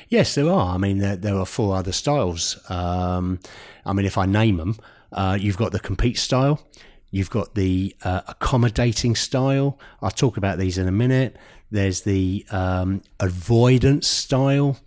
[0.10, 0.76] Yes, there are.
[0.76, 2.60] I mean, there, there are four other styles.
[2.70, 3.39] Um,
[3.86, 4.78] I mean, if I name them,
[5.12, 6.67] uh, you've got the compete style,
[7.10, 9.80] You've got the uh, accommodating style.
[10.02, 11.38] I'll talk about these in a minute.
[11.69, 14.77] There's the um, avoidance style.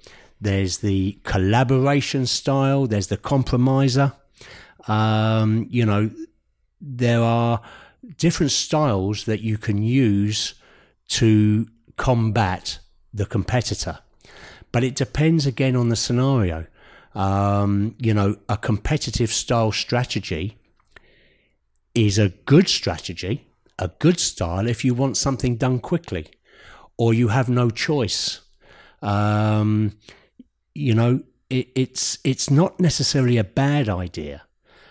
[0.41, 2.87] There's the collaboration style.
[2.87, 4.13] There's the compromiser.
[4.89, 6.11] Um, you know,
[6.81, 7.61] there are
[8.17, 10.55] different styles that you can use
[11.09, 11.67] to
[11.97, 12.79] combat
[13.13, 13.99] the competitor.
[14.73, 16.67] But it depends again on the scenario.
[17.15, 20.57] Um, you know, a competitive style strategy
[21.95, 23.47] is a good strategy,
[23.79, 26.29] a good style if you want something done quickly
[27.01, 28.41] or you have no choice.
[29.01, 29.93] Um,
[30.75, 34.43] you know, it, it's it's not necessarily a bad idea,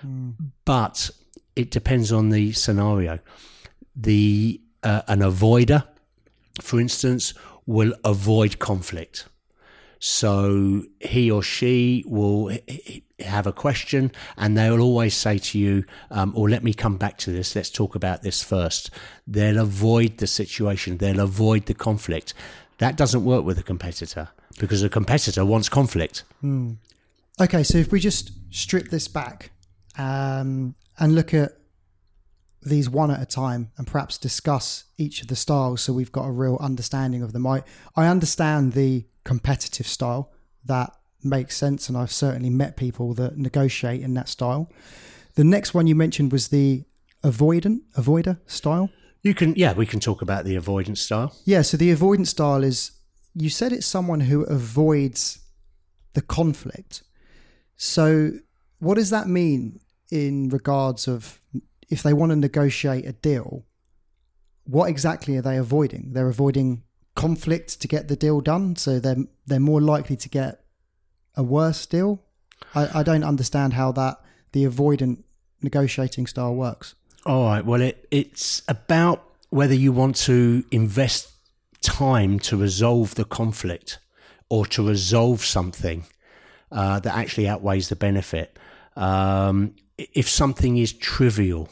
[0.03, 0.33] mm.
[0.65, 1.11] but
[1.55, 3.19] it depends on the scenario.
[3.95, 5.87] The uh, an avoider,
[6.61, 7.35] for instance,
[7.67, 9.27] will avoid conflict.
[9.99, 12.57] So he or she will
[13.19, 17.17] have a question and they'll always say to you, um, or let me come back
[17.19, 18.89] to this, let's talk about this first.
[19.27, 22.33] They'll avoid the situation, they'll avoid the conflict.
[22.77, 26.23] That doesn't work with a competitor because a competitor wants conflict.
[26.39, 26.73] Hmm.
[27.39, 29.51] Okay, so if we just strip this back
[29.97, 31.53] um, and look at
[32.61, 36.25] these one at a time and perhaps discuss each of the styles so we've got
[36.25, 37.47] a real understanding of them.
[37.47, 37.63] I,
[37.95, 40.31] I understand the competitive style
[40.65, 40.91] that
[41.23, 44.71] makes sense and I've certainly met people that negotiate in that style.
[45.35, 46.83] The next one you mentioned was the
[47.23, 48.89] avoidant avoider style.
[49.21, 51.35] You can yeah, we can talk about the avoidance style.
[51.45, 52.91] Yeah, so the avoidance style is
[53.35, 55.39] you said it's someone who avoids
[56.13, 57.03] the conflict.
[57.75, 58.31] So
[58.79, 59.79] what does that mean
[60.11, 61.39] in regards of
[61.89, 63.65] if they want to negotiate a deal,
[64.65, 66.13] what exactly are they avoiding?
[66.13, 66.83] They're avoiding
[67.15, 70.63] conflict to get the deal done, so they're they're more likely to get
[71.35, 72.21] a worse deal.
[72.75, 74.21] I, I don't understand how that
[74.51, 75.23] the avoidant
[75.61, 76.95] negotiating style works.
[77.25, 77.65] All right.
[77.65, 81.31] Well, it it's about whether you want to invest
[81.81, 83.99] time to resolve the conflict
[84.49, 86.05] or to resolve something
[86.71, 88.57] uh, that actually outweighs the benefit.
[88.95, 91.69] Um, if something is trivial,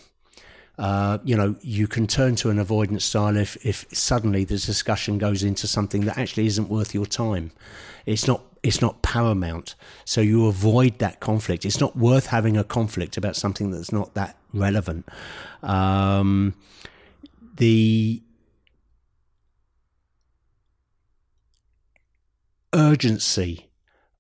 [0.78, 5.18] uh, you know, you can turn to an avoidance style if, if suddenly the discussion
[5.18, 7.52] goes into something that actually isn't worth your time.
[8.06, 9.76] It's not it's not paramount.
[10.06, 11.66] So you avoid that conflict.
[11.66, 15.08] It's not worth having a conflict about something that's not that relevant.
[15.64, 16.54] Um,
[17.56, 18.22] the
[22.74, 23.70] urgency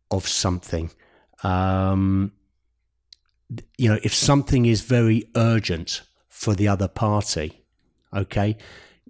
[0.09, 0.91] of something.
[1.43, 2.31] Um,
[3.77, 6.03] you know, if something is very urgent
[6.37, 7.63] for the other party,
[8.13, 8.55] okay,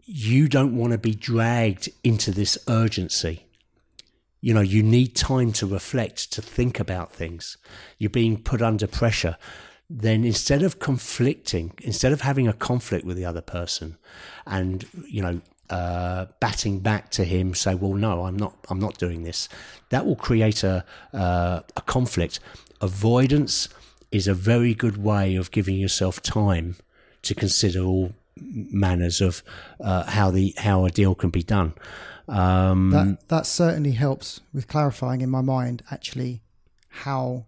[0.06, 3.46] you don't want to be dragged into this urgency.
[4.40, 7.58] You know, you need time to reflect, to think about things.
[7.98, 9.36] You're being put under pressure.
[9.90, 13.98] Then instead of conflicting, instead of having a conflict with the other person
[14.46, 18.56] and, you know, uh, batting back to him, say, "Well, no, I'm not.
[18.70, 19.50] I'm not doing this."
[19.90, 22.40] That will create a uh, a conflict.
[22.80, 23.68] Avoidance
[24.13, 26.78] is a very good way of giving yourself time
[27.28, 29.44] to consider all manners of
[29.80, 31.74] uh, how the how a deal can be done.
[32.28, 36.42] Um, that that certainly helps with clarifying in my mind actually
[36.90, 37.46] how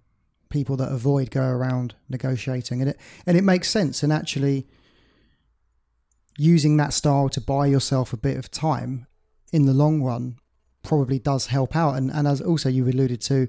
[0.50, 4.04] people that avoid go around negotiating, and it and it makes sense.
[4.04, 4.68] And actually,
[6.38, 9.08] using that style to buy yourself a bit of time
[9.52, 10.38] in the long run
[10.84, 11.96] probably does help out.
[11.96, 13.48] And and as also you alluded to,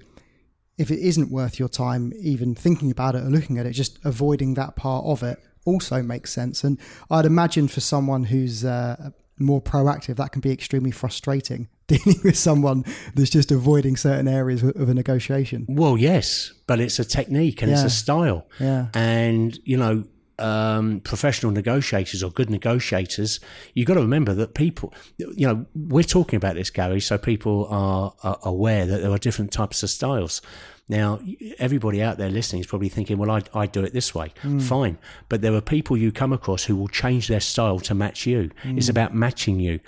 [0.79, 3.99] if it isn't worth your time even thinking about it or looking at it, just
[4.05, 6.65] avoiding that part of it also makes sense.
[6.65, 6.79] And
[7.11, 12.37] I'd imagine for someone who's uh, more proactive, that can be extremely frustrating dealing with
[12.37, 15.67] someone that's just avoiding certain areas of a negotiation.
[15.69, 17.77] Well, yes, but it's a technique and yeah.
[17.77, 18.47] it's a style.
[18.61, 18.89] Yeah.
[18.95, 20.05] And, you know,
[20.39, 23.41] um, professional negotiators or good negotiators,
[23.75, 27.67] you've got to remember that people, you know, we're talking about this, Gary, so people
[27.71, 30.41] are, are aware that there are different types of styles.
[30.91, 31.21] Now,
[31.59, 34.33] everybody out there listening is probably thinking, well, I, I do it this way.
[34.43, 34.61] Mm.
[34.61, 34.99] Fine.
[35.29, 38.51] But there are people you come across who will change their style to match you.
[38.65, 38.77] Mm.
[38.77, 39.79] It's about matching you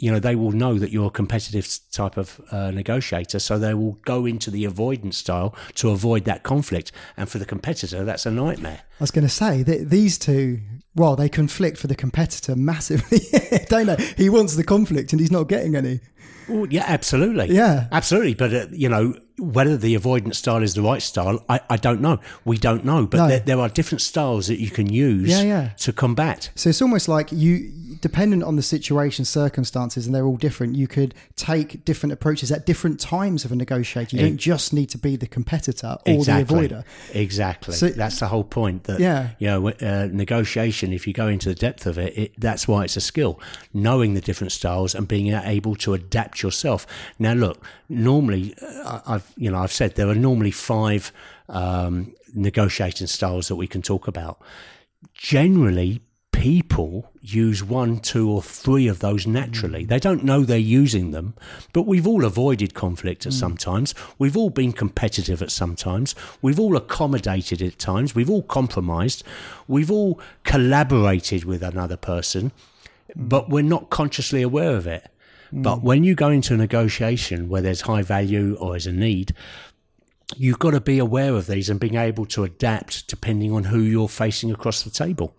[0.00, 3.74] you know, they will know that you're a competitive type of uh, negotiator, so they
[3.74, 6.92] will go into the avoidance style to avoid that conflict.
[7.16, 8.82] And for the competitor, that's a nightmare.
[9.00, 10.60] I was going to say that these two,
[10.94, 13.20] well, they conflict for the competitor massively,
[13.68, 14.14] don't they?
[14.16, 16.00] He wants the conflict and he's not getting any.
[16.48, 17.54] Well, yeah, absolutely.
[17.54, 18.34] Yeah, absolutely.
[18.34, 22.00] But uh, you know, whether the avoidance style is the right style, I, I don't
[22.00, 22.18] know.
[22.44, 23.06] We don't know.
[23.06, 23.28] But no.
[23.28, 25.68] there, there, are different styles that you can use yeah, yeah.
[25.78, 26.50] to combat.
[26.54, 30.76] So it's almost like you dependent on the situation, circumstances, and they're all different.
[30.76, 34.16] You could take different approaches at different times of a negotiator.
[34.16, 36.66] You don't just need to be the competitor or exactly.
[36.66, 36.84] the avoider.
[37.14, 37.74] Exactly.
[37.74, 38.84] So- that's the whole point.
[38.84, 39.30] That Yeah.
[39.38, 40.92] you know, uh, negotiation.
[40.92, 43.40] If you go into the depth of it, it, that's why it's a skill.
[43.74, 46.86] Knowing the different styles and being able to adapt yourself.
[47.18, 47.64] Now, look.
[47.90, 51.10] Normally, uh, I've you know I've said there are normally five
[51.48, 54.42] um, negotiating styles that we can talk about.
[55.14, 56.00] Generally,
[56.38, 59.84] people use one, two, or three of those naturally.
[59.84, 61.34] They don't know they're using them,
[61.72, 63.38] but we've all avoided conflict at hmm.
[63.38, 63.92] some times.
[64.20, 66.14] We've all been competitive at some times.
[66.40, 68.14] We've all accommodated at times.
[68.14, 69.24] We've all compromised.
[69.66, 72.52] We've all collaborated with another person,
[73.12, 73.26] hmm.
[73.26, 75.10] but we're not consciously aware of it.
[75.50, 75.62] Hmm.
[75.62, 79.34] But when you go into a negotiation where there's high value or there's a need,
[80.36, 83.80] you've got to be aware of these and being able to adapt depending on who
[83.80, 85.34] you're facing across the table.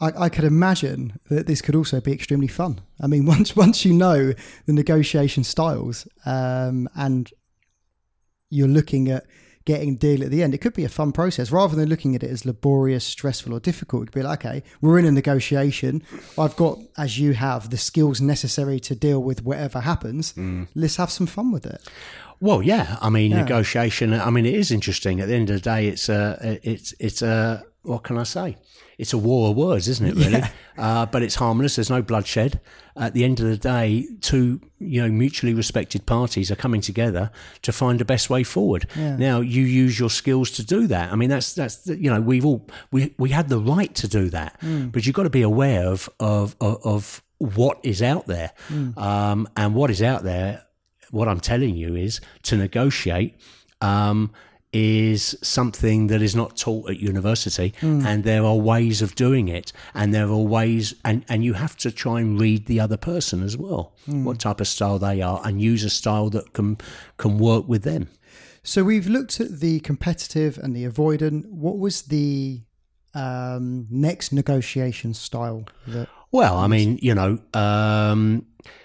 [0.00, 2.80] I, I could imagine that this could also be extremely fun.
[3.00, 4.32] I mean, once once you know
[4.66, 7.30] the negotiation styles um, and
[8.50, 9.24] you're looking at
[9.64, 12.14] getting a deal at the end, it could be a fun process rather than looking
[12.14, 14.04] at it as laborious, stressful, or difficult.
[14.04, 16.02] It could be like, okay, we're in a negotiation.
[16.38, 20.32] I've got, as you have, the skills necessary to deal with whatever happens.
[20.74, 21.86] Let's have some fun with it.
[22.40, 22.96] Well, yeah.
[23.02, 23.42] I mean, Yeah.
[23.42, 24.14] negotiation.
[24.14, 25.20] I mean, it is interesting.
[25.20, 27.62] At the end of the day, it's a, it's, it's a.
[27.82, 28.56] What can I say?
[28.98, 30.14] It's a war of words, isn't it?
[30.16, 30.42] Really,
[30.78, 31.76] uh, but it's harmless.
[31.76, 32.60] There's no bloodshed.
[32.96, 37.30] At the end of the day, two you know mutually respected parties are coming together
[37.62, 38.88] to find the best way forward.
[38.96, 39.16] Yeah.
[39.16, 41.12] Now, you use your skills to do that.
[41.12, 44.30] I mean, that's that's you know we've all we we had the right to do
[44.30, 44.58] that,
[44.92, 48.52] but you've got to be aware of of of, of what is out there,
[48.96, 50.64] um, and what is out there
[51.10, 53.34] what I'm telling you is to negotiate
[53.80, 54.32] um,
[54.72, 59.72] is something that is not taught at university, and there are ways of doing it,
[59.94, 63.42] and there are ways, and, and you have to try and read the other person
[63.42, 66.76] as well, what type of style they are, and use a style that can
[67.16, 68.08] can work with them.
[68.62, 71.46] So we've looked at the competitive and the avoidant.
[71.46, 72.60] What was the
[73.14, 78.44] um, next negotiation style that Well, I mean, you know, um,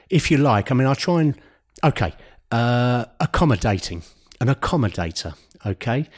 [0.09, 1.35] if you like, I mean, I try and
[1.83, 2.13] okay,
[2.51, 4.03] uh, accommodating,
[4.39, 6.09] an accommodator, okay,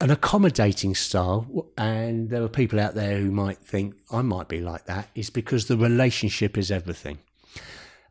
[0.00, 4.60] an accommodating style, and there are people out there who might think I might be
[4.60, 7.18] like that, is because the relationship is everything.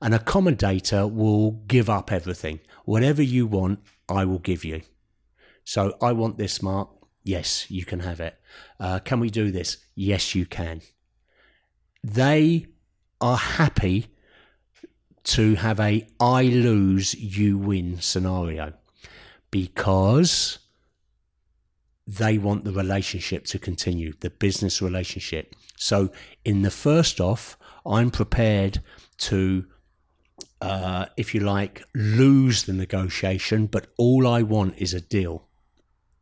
[0.01, 2.59] An accommodator will give up everything.
[2.85, 4.81] Whatever you want, I will give you.
[5.63, 6.89] So I want this, Marc.
[7.23, 8.35] Yes, you can have it.
[8.79, 9.77] Uh, can we do this?
[9.95, 10.81] Yes, you can
[12.03, 12.67] they
[13.19, 14.07] are happy
[15.23, 18.73] to have a I lose, you win scenario
[19.51, 20.59] because
[22.07, 25.53] they want the relationship to continue, the business relationship.
[25.75, 26.09] So,
[26.45, 28.81] in the first off, I'm prepared
[29.19, 29.65] to,
[30.61, 35.43] uh, if you like, lose the negotiation, but all I want is a deal.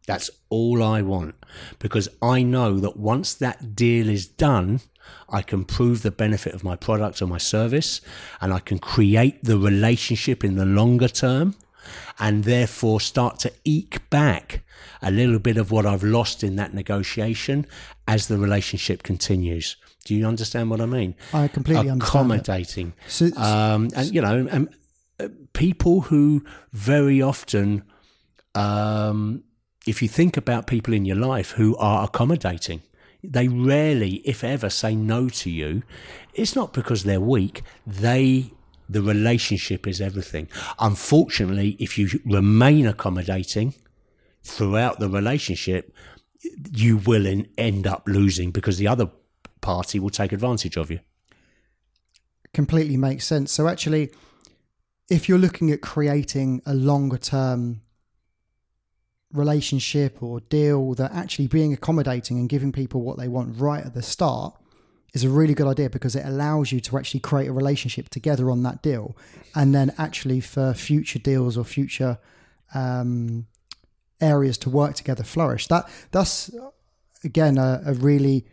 [0.07, 1.35] That's all I want
[1.79, 4.81] because I know that once that deal is done,
[5.29, 8.01] I can prove the benefit of my product or my service
[8.39, 11.55] and I can create the relationship in the longer term
[12.19, 14.63] and therefore start to eke back
[15.01, 17.65] a little bit of what I've lost in that negotiation
[18.07, 19.77] as the relationship continues.
[20.03, 21.15] Do you understand what I mean?
[21.33, 22.01] I completely understand.
[22.01, 22.93] Accommodating.
[23.37, 24.69] Um, and, you know, and,
[25.19, 27.83] uh, people who very often
[28.53, 29.43] um,
[29.85, 32.81] if you think about people in your life who are accommodating,
[33.23, 35.83] they rarely, if ever, say no to you.
[36.33, 37.63] It's not because they're weak.
[37.85, 38.51] They,
[38.89, 40.47] the relationship is everything.
[40.79, 43.73] Unfortunately, if you remain accommodating
[44.43, 45.93] throughout the relationship,
[46.71, 49.09] you will en- end up losing because the other
[49.61, 50.99] party will take advantage of you.
[52.53, 53.51] completely makes sense.
[53.51, 54.11] So actually,
[55.09, 57.81] if you're looking at creating a longer term
[59.33, 63.93] relationship or deal, that actually being accommodating and giving people what they want right at
[63.93, 64.55] the start
[65.15, 68.51] is a really good idea because it allows you to actually create a relationship together
[68.51, 69.15] on that deal,
[69.55, 72.17] and then actually for future deals or future
[72.73, 73.47] um,
[74.19, 75.67] areas to work together flourish.
[75.67, 76.51] That that's
[77.23, 78.45] again a, a really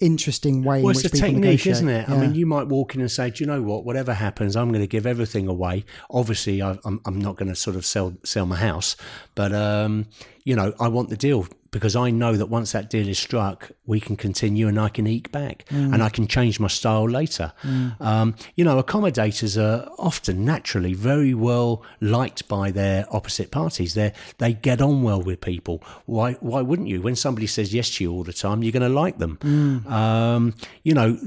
[0.00, 1.72] interesting way Well, in it's which a people technique, negotiate.
[1.76, 2.08] isn't it?
[2.08, 3.84] I mean, you might walk in and say, "Do you know what?
[3.84, 7.54] Whatever happens, I'm going to give everything away." Obviously, I, I'm I'm not going to
[7.54, 8.96] sort of sell sell my house,
[9.34, 10.06] but um,
[10.44, 13.70] you know, I want the deal because I know that once that deal is struck,
[13.86, 17.52] we can continue and I can eke back and I can change my style later.
[18.00, 23.94] Um, you know, accommodators are often naturally very well liked by their opposite parties.
[23.94, 25.82] They they get on well with people.
[26.06, 27.00] Why why wouldn't you?
[27.00, 29.38] When somebody says yes to you all the time, you're going to like them.
[29.86, 31.18] Um, you know,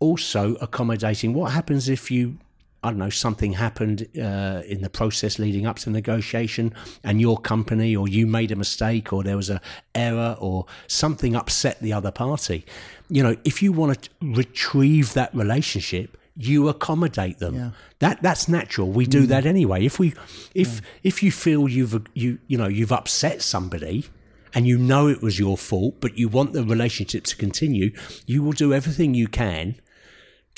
[0.00, 1.32] also accommodating.
[1.32, 2.36] What happens if you
[2.82, 6.72] I don't know, something happened uh, in the process leading up to negotiation,
[7.02, 9.60] and your company or you made a mistake, or there was a
[9.94, 12.64] error, or something upset the other party.
[13.08, 17.54] You know, if you want to retrieve that relationship, you accommodate them.
[17.56, 17.70] Yeah.
[17.98, 18.90] That that's natural.
[18.92, 19.84] We do that anyway.
[19.84, 20.14] If we,
[20.54, 24.06] if if you feel you've you you know you've upset somebody.
[24.54, 27.92] And you know it was your fault, but you want the relationship to continue,
[28.24, 29.76] you will do everything you can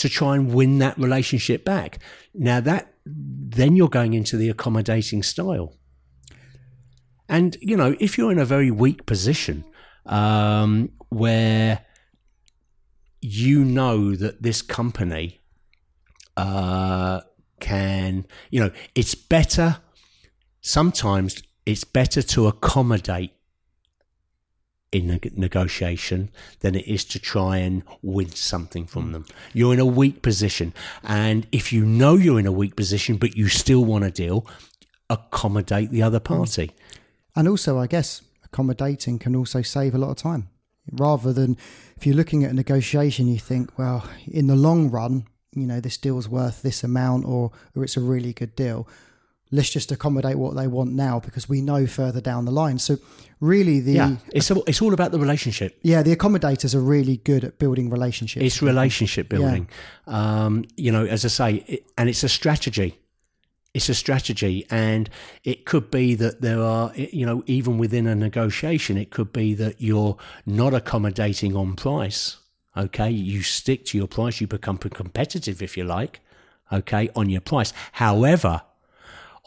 [0.01, 1.99] to try and win that relationship back.
[2.33, 5.77] Now that then you're going into the accommodating style.
[7.29, 9.65] And you know, if you're in a very weak position
[10.07, 11.85] um, where
[13.21, 15.41] you know that this company
[16.39, 17.21] uh,
[17.61, 19.81] can, you know, it's better.
[20.63, 23.35] Sometimes it's better to accommodate
[24.93, 26.31] in neg- negotiation
[26.61, 29.25] than it is to try and win something from them.
[29.53, 30.75] You're in a weak position.
[31.05, 34.47] And if you know you're in a weak position, but you still want a deal,
[35.09, 36.73] accommodate the other party.
[37.37, 40.49] And also, I guess accommodating can also save a lot of time.
[40.93, 41.57] Rather than
[41.97, 45.81] if you're looking at a negotiation, you think, well, in the long run, you know,
[45.81, 48.89] this deal's worth this amount or, or it's a really good deal.
[49.53, 52.79] Let's just accommodate what they want now because we know further down the line.
[52.79, 52.99] So,
[53.41, 55.79] really, the Yeah, it's all, it's all about the relationship.
[55.83, 58.45] yeah, the accommodators are really good at building relationships.
[58.45, 59.69] It's relationship building.
[60.07, 62.99] Um, you know, as I say, it, and it's a strategy.
[63.73, 65.09] It's a strategy, and
[65.45, 69.55] it could be that there are, you know, even within a negotiation, it could be
[69.55, 72.39] that you're not accommodating on price.
[72.77, 76.21] Okay, you stick to your price, you become competitive if you like.
[76.73, 77.73] Okay, on your price.
[77.93, 78.63] However,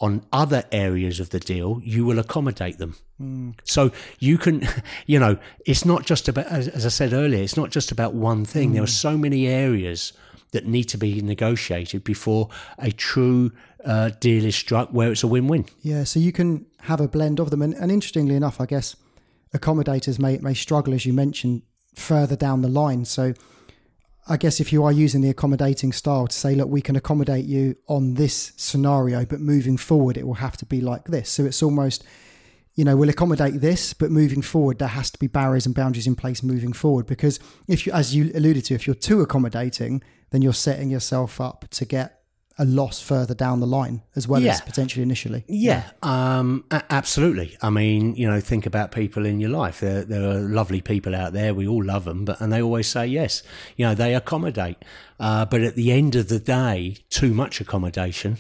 [0.04, 2.94] on other areas of the deal, you will accommodate them.
[3.64, 4.68] So you can,
[5.06, 8.14] you know, it's not just about, as, as I said earlier, it's not just about
[8.14, 8.74] one thing.
[8.74, 10.12] There are so many areas
[10.52, 13.54] that need to be negotiated before a true
[13.86, 15.68] uh, deal is struck where it's a win-win.
[15.82, 17.62] Yeah, so you can have a blend of them.
[17.62, 18.98] And, and interestingly enough, I guess
[19.56, 21.62] accommodators may, may struggle, as you mentioned,
[21.96, 23.06] further down the line.
[23.06, 23.36] So
[24.26, 27.46] I guess if you are using the accommodating style to say, look, we can accommodate
[27.46, 31.30] you on this scenario, but moving forward, it will have to be like this.
[31.30, 32.06] So it's almost,
[32.76, 36.08] you know, we'll accommodate this, but moving forward, there has to be barriers and boundaries
[36.08, 37.06] in place moving forward.
[37.06, 41.42] Because if you, as you alluded to, if you're too accommodating, then you're setting yourself
[41.42, 42.23] up to get
[42.64, 44.54] a loss further down the line as well Yeah.
[44.54, 45.44] as potentially initially.
[45.48, 47.58] Yeah, um, a- absolutely.
[47.62, 49.80] I mean, you know, think about people in your life.
[49.82, 51.54] There, there are lovely people out there.
[51.54, 53.44] We all love them, but and they always say yes.
[53.78, 54.78] You know, they accommodate.
[55.20, 58.38] Uh, but at the end of the day, too much accommodation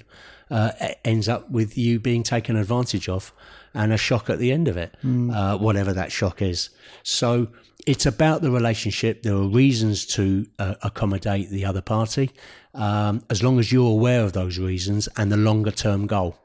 [0.52, 0.72] uh,
[1.04, 3.34] ends up with you being taken advantage of,
[3.74, 6.70] and a shock at the end of it, uh, whatever that shock is.
[7.04, 7.48] So
[7.86, 9.24] it's about the relationship.
[9.24, 12.32] There are reasons to uh, accommodate the other party,
[12.74, 16.38] um, as long as you're aware of those reasons and the longer term goal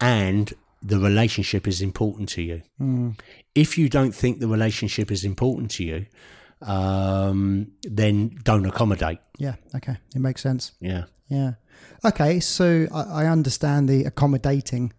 [0.00, 2.62] and the relationship is important to you.
[3.54, 6.06] If you don't think the relationship is important to you,
[6.62, 9.18] um, then don't accommodate.
[9.38, 9.56] Yeah.
[9.74, 9.96] Okay.
[10.14, 10.72] It makes sense.
[10.80, 11.04] Yeah.
[11.28, 11.52] Yeah.
[12.04, 12.40] Okay.
[12.40, 14.92] So I, I understand the accommodating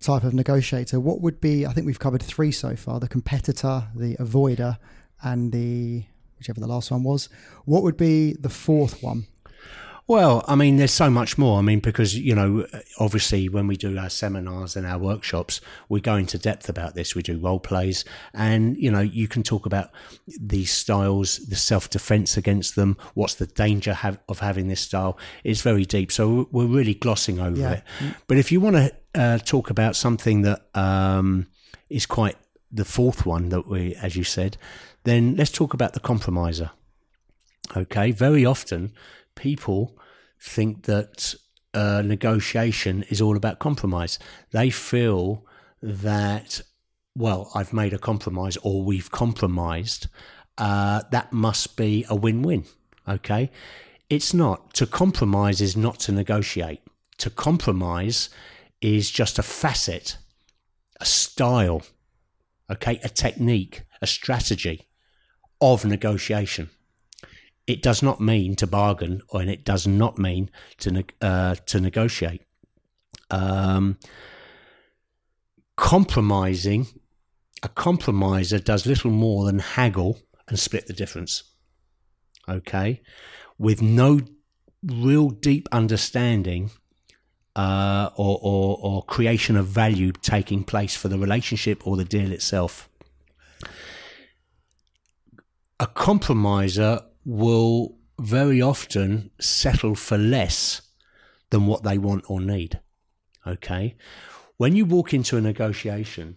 [0.00, 1.00] type of negotiator.
[1.00, 4.78] What would be, I think we've covered three so far the competitor, the avoider,
[5.22, 6.04] and the
[6.38, 7.28] whichever the last one was.
[7.64, 9.26] What would be the fourth one?
[10.08, 11.58] Well, I mean, there's so much more.
[11.58, 12.64] I mean, because, you know,
[13.00, 17.16] obviously when we do our seminars and our workshops, we go into depth about this.
[17.16, 19.90] We do role plays and, you know, you can talk about
[20.40, 22.96] these styles, the self defense against them.
[23.14, 25.18] What's the danger have, of having this style?
[25.42, 26.12] It's very deep.
[26.12, 27.72] So we're really glossing over Yeah.
[27.72, 27.82] it.
[28.28, 31.48] But if you want to uh, talk about something that um,
[31.90, 32.36] is quite
[32.70, 34.56] the fourth one that we, as you said,
[35.02, 36.70] then let's talk about the compromiser.
[37.76, 38.92] Okay, very often
[39.36, 39.96] people
[40.40, 41.34] think that
[41.72, 44.18] uh, negotiation is all about compromise.
[44.50, 45.44] They feel
[45.82, 46.62] that,
[47.14, 50.08] well, I've made a compromise or we've compromised.
[50.58, 52.64] Uh, that must be a win win.
[53.08, 53.50] Okay,
[54.10, 54.74] it's not.
[54.74, 56.80] To compromise is not to negotiate.
[57.18, 58.30] To compromise
[58.80, 60.16] is just a facet,
[61.00, 61.82] a style,
[62.70, 64.88] okay, a technique, a strategy
[65.60, 66.70] of negotiation
[67.66, 72.42] it does not mean to bargain, and it does not mean to uh, to negotiate.
[73.30, 73.98] Um,
[75.76, 76.86] compromising
[77.62, 81.42] a compromiser does little more than haggle and split the difference.
[82.48, 83.02] Okay,
[83.58, 84.20] with no
[84.84, 86.70] real deep understanding
[87.56, 92.30] uh, or, or, or creation of value taking place for the relationship or the deal
[92.30, 92.88] itself.
[95.80, 100.80] A compromiser will very often settle for less
[101.50, 102.80] than what they want or need.
[103.46, 103.96] Okay.
[104.56, 106.36] When you walk into a negotiation,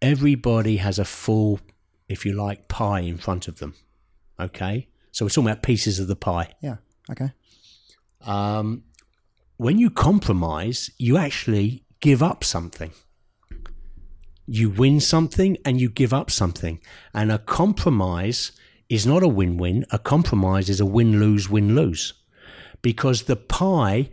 [0.00, 1.60] everybody has a full,
[2.08, 3.74] if you like, pie in front of them.
[4.38, 4.88] Okay.
[5.10, 6.54] So we're talking about pieces of the pie.
[6.60, 6.76] Yeah.
[7.10, 7.32] Okay.
[8.20, 8.84] Um,
[9.56, 12.92] when you compromise, you actually give up something.
[14.46, 16.80] You win something and you give up something.
[17.14, 18.52] And a compromise
[18.92, 19.86] is not a win win.
[19.90, 22.12] A compromise is a win lose, win lose.
[22.82, 24.10] Because the pie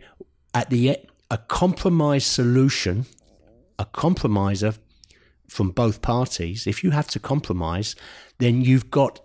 [0.54, 0.96] at the
[1.30, 3.04] a compromise solution,
[3.78, 4.72] a compromiser
[5.48, 7.94] from both parties, if you have to compromise,
[8.38, 9.20] then you've got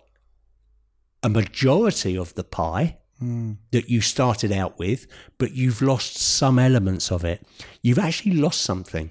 [1.22, 3.52] a majority of the pie hmm.
[3.70, 5.06] that you started out with,
[5.38, 7.46] but you've lost some elements of it.
[7.80, 9.10] You've actually lost something.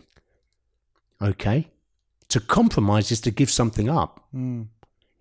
[1.19, 1.71] Okay?
[2.29, 4.27] To compromise is to give something up.
[4.31, 4.63] Hmm.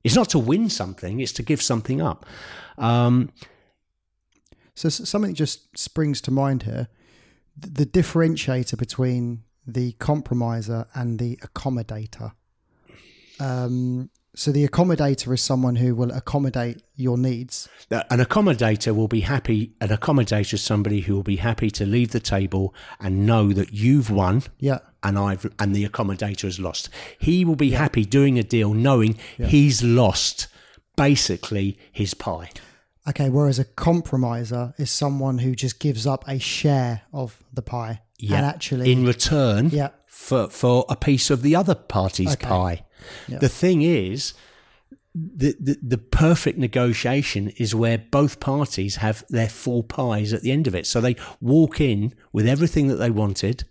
[0.04, 2.26] It's not to win something, it's to give something up.
[2.78, 3.30] Um,
[4.76, 6.88] So something just springs to mind here.
[7.56, 12.32] The differentiator between the compromiser and the accommodator.
[13.40, 17.68] Um, so the accommodator is someone who will accommodate your needs.
[17.88, 22.10] an accommodator will be happy, an accommodator is somebody who will be happy to leave
[22.10, 24.80] the table and know that you've won Yeah.
[25.04, 26.88] And I've and the accommodator has lost.
[27.18, 30.48] He will be happy doing a deal knowing he's lost
[30.96, 32.50] basically his pie.
[33.08, 33.28] Okay.
[33.28, 38.00] Whereas a compromiser is someone who just gives up a share of the pie.
[38.18, 38.36] Yeah.
[38.38, 39.90] And actually, in return Yeah.
[40.06, 42.46] for for a piece of the other party's Okay.
[42.48, 42.84] pie.
[43.28, 43.38] Yeah.
[43.38, 44.32] The thing is
[45.14, 50.50] the, the the perfect negotiation is where both parties have their full pies at the
[50.52, 50.86] end of it.
[50.86, 53.64] So they walk in with everything that they wanted.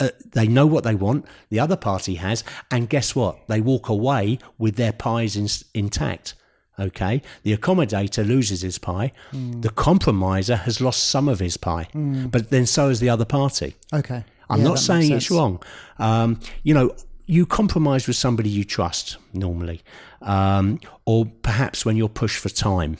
[0.00, 1.24] Uh, they know what they want.
[1.50, 3.46] The other party has, and guess what?
[3.46, 6.34] They walk away with their pies in, intact.
[6.76, 9.12] Okay, the accommodator loses his pie.
[9.30, 9.60] Hmm.
[9.60, 13.76] The compromiser has lost some of his pie, but then so has the other party.
[13.92, 14.24] okay.
[14.50, 15.62] I'm Yeah, not saying it's wrong.
[15.98, 16.94] Um, you know,
[17.26, 19.82] you compromise with somebody you trust normally,
[20.20, 22.98] um, or perhaps when you're pushed for time.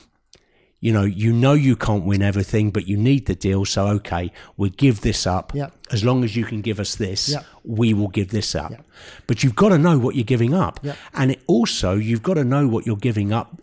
[0.85, 3.65] You know, you know you can't win everything, but you need the deal.
[3.65, 5.51] So okay, we give this up.
[5.55, 5.69] Yeah.
[5.91, 7.41] As long as you can give us this, Yeah.
[7.63, 8.69] we will give this up.
[8.71, 8.81] Yeah.
[9.27, 10.95] But you've got to know what you're giving up, Yeah.
[11.15, 13.61] and it also you've got to know what you're giving up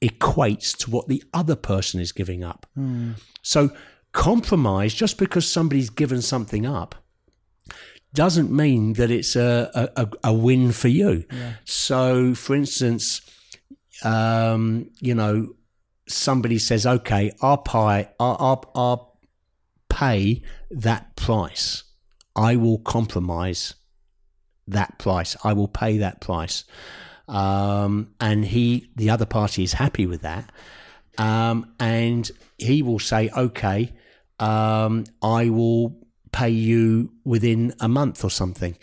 [0.00, 2.66] equates to what the other person is giving up.
[3.42, 3.70] So
[4.12, 6.94] compromise just because somebody's given something up
[8.14, 11.24] doesn't mean that it's a, a, a- a win for you.
[11.64, 13.20] So, for instance,
[14.02, 15.54] um, you know,
[16.12, 19.18] somebody says, okay, I'll pay, I'll, I'll, I'll
[19.88, 21.84] pay that price.
[22.34, 23.74] I will compromise
[24.66, 25.36] that price.
[25.44, 26.64] I will pay that price.
[27.28, 30.50] Um, and he, the other party is happy with that.
[31.18, 33.92] Um, and he will say, okay,
[34.38, 35.98] um, I will
[36.32, 38.76] pay you within a month or something,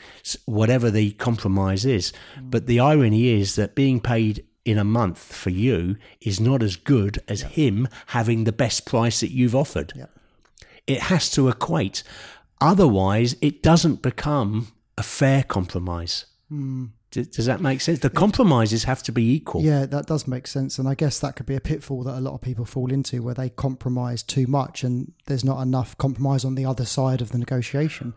[0.45, 2.13] whatever the compromise is.
[2.41, 6.75] But the irony is that being paid in a month for you is not as
[6.75, 9.91] good as him having the best price that you've offered.
[9.95, 10.05] Yeah.
[10.85, 12.03] It has to equate.
[12.61, 14.67] Otherwise, it doesn't become
[14.97, 16.25] a fair compromise.
[16.49, 16.85] Hmm.
[17.11, 17.99] D- Does that make sense?
[17.99, 19.63] The compromises have to be equal.
[19.63, 20.77] Yeah, that does make sense.
[20.77, 23.23] And I guess that could be a pitfall that a lot of people fall into
[23.23, 27.31] where they compromise too much and there's not enough compromise on the other side of
[27.31, 28.13] the negotiation.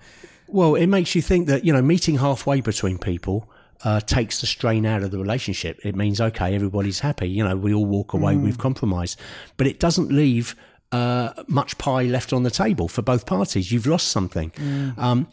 [0.49, 3.49] Well, it makes you think that, you know, meeting halfway between people
[3.85, 5.81] uh, takes the strain out of the relationship.
[5.85, 7.29] It means, okay, everybody's happy.
[7.29, 9.17] You know, we all walk away with compromise.
[9.57, 10.55] But it doesn't leave
[10.93, 13.73] uh, much pie left on the table for both parties.
[13.73, 14.53] You've lost something.
[14.99, 15.27] Um,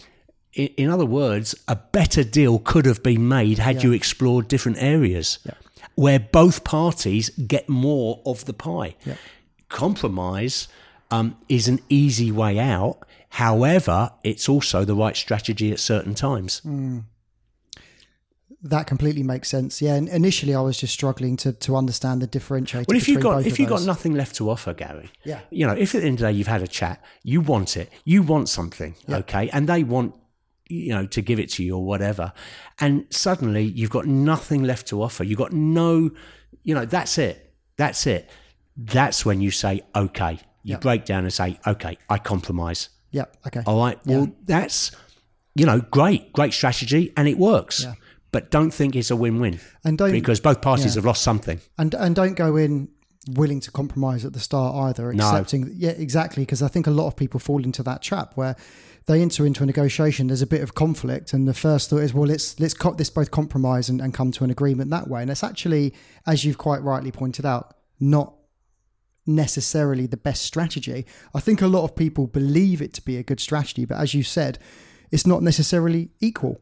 [0.53, 4.77] in, in other words, a better deal could have been made had you explored different
[4.81, 5.39] areas
[5.95, 8.95] where both parties get more of the pie.
[9.67, 10.67] Compromise
[11.11, 12.99] um, is an easy way out.
[13.29, 16.61] However, it's also the right strategy at certain times.
[18.61, 19.81] That completely makes sense.
[19.81, 22.87] Yeah, and initially I was just struggling to, to understand the differentiator.
[22.89, 25.39] Well, if you've got if you've got nothing left to offer, Gary, Yeah.
[25.49, 27.77] you know, if at the end of the day you've had a chat, you want
[27.77, 30.13] it, you want something, okay, and they want
[30.67, 32.33] you know to give it to you or whatever,
[32.79, 35.23] and suddenly you've got nothing left to offer.
[35.23, 36.11] You've got no,
[36.63, 38.29] you know, that's it, that's it.
[38.75, 40.33] That's when you say, okay,
[40.63, 40.77] you Yeah.
[40.79, 42.89] break down and say, okay, I compromise.
[43.11, 43.61] Yeah, okay.
[43.65, 43.97] All right.
[44.05, 44.91] Well, that's
[45.55, 47.85] you know great, great strategy, and it works.
[48.31, 50.99] But don't think it's a win-win And don't because both parties yeah.
[50.99, 51.59] have lost something.
[51.77, 52.89] and and don't go in
[53.27, 55.43] willing to compromise at the start either No.
[55.75, 58.55] yeah exactly because i think a lot of people fall into that trap where
[59.07, 62.13] they enter into a negotiation there's a bit of conflict and the first thought is
[62.13, 65.21] well let's let's co- this both compromise and, and come to an agreement that way
[65.21, 65.93] and it's actually
[66.25, 68.33] as you've quite rightly pointed out not
[69.25, 71.05] necessarily the best strategy
[71.35, 74.13] i think a lot of people believe it to be a good strategy but as
[74.13, 74.57] you said
[75.11, 76.61] it's not necessarily equal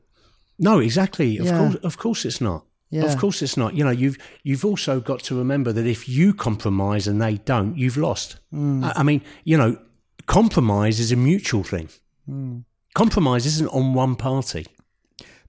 [0.60, 1.38] No, exactly.
[1.38, 1.58] Of Yeah.
[1.60, 2.66] course, of course, it's not.
[2.89, 3.03] Yeah.
[3.03, 3.76] Of course, it's not.
[3.76, 7.78] You know, you've you've also got to remember that if you compromise and they don't,
[7.78, 8.38] you've lost.
[8.53, 8.84] Mm.
[8.86, 9.78] I, I mean, you know,
[10.26, 11.89] compromise is a mutual thing.
[12.30, 12.64] Mm.
[12.93, 14.66] Compromise isn't on one party.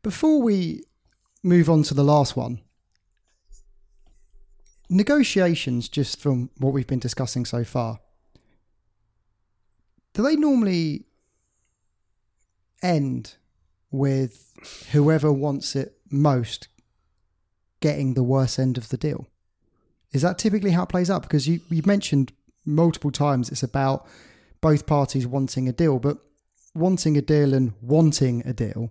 [0.02, 0.82] Before we
[1.42, 2.60] move on to the last one,
[4.90, 8.00] negotiations, just from what we've been discussing so far,
[10.14, 11.04] do they normally
[12.82, 13.34] end
[13.90, 14.47] with
[14.92, 16.68] whoever wants it most
[17.80, 19.26] getting the worst end of the deal?
[20.12, 21.22] Is that typically how it plays out?
[21.22, 22.32] Because you, you've mentioned
[22.64, 24.06] multiple times it's about
[24.60, 26.18] both parties wanting a deal, but
[26.74, 28.90] wanting a deal and wanting a deal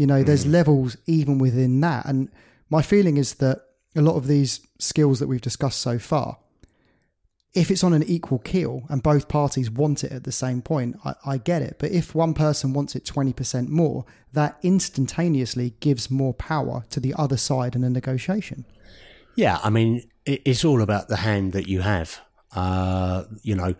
[0.00, 0.52] you know, there's hmm.
[0.52, 2.06] levels even within that.
[2.06, 2.30] And
[2.70, 6.38] my feeling is that a lot of these skills that we've discussed so far,
[7.52, 10.96] if it's on an equal keel and both parties want it at the same point,
[11.04, 11.76] I, I get it.
[11.78, 17.14] But if one person wants it 20% more, that instantaneously gives more power to the
[17.18, 18.64] other side in a negotiation.
[19.34, 22.20] Yeah, I mean, it's all about the hand that you have.
[22.54, 23.74] Uh, you know,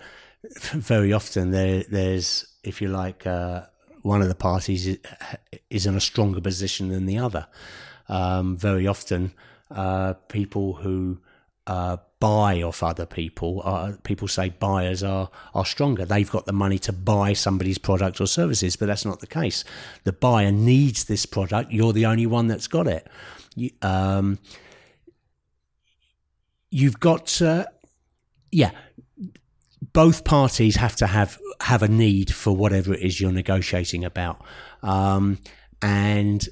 [0.73, 3.63] very often there, there's, if you like, uh,
[4.03, 4.87] one of the parties
[5.71, 7.47] is, in a stronger position than the other.
[8.09, 9.33] Um, very often,
[9.71, 11.21] uh, people who
[11.67, 16.05] uh, buy off other people, uh, people say buyers are are stronger.
[16.05, 19.65] They've got the money to buy somebody's product or services, but that's not the case.
[20.05, 21.73] The buyer needs this product.
[21.73, 23.09] You're the only one that's got it.
[23.57, 24.39] You, um,
[26.71, 27.41] you've got
[28.53, 28.71] yeah
[29.93, 34.43] both parties have to have have a need for whatever it is you're negotiating about
[34.83, 35.39] um,
[35.83, 36.49] and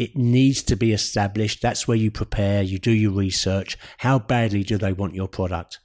[0.00, 4.62] it needs to be established that's where you prepare you do your research how badly
[4.62, 5.78] do they want your product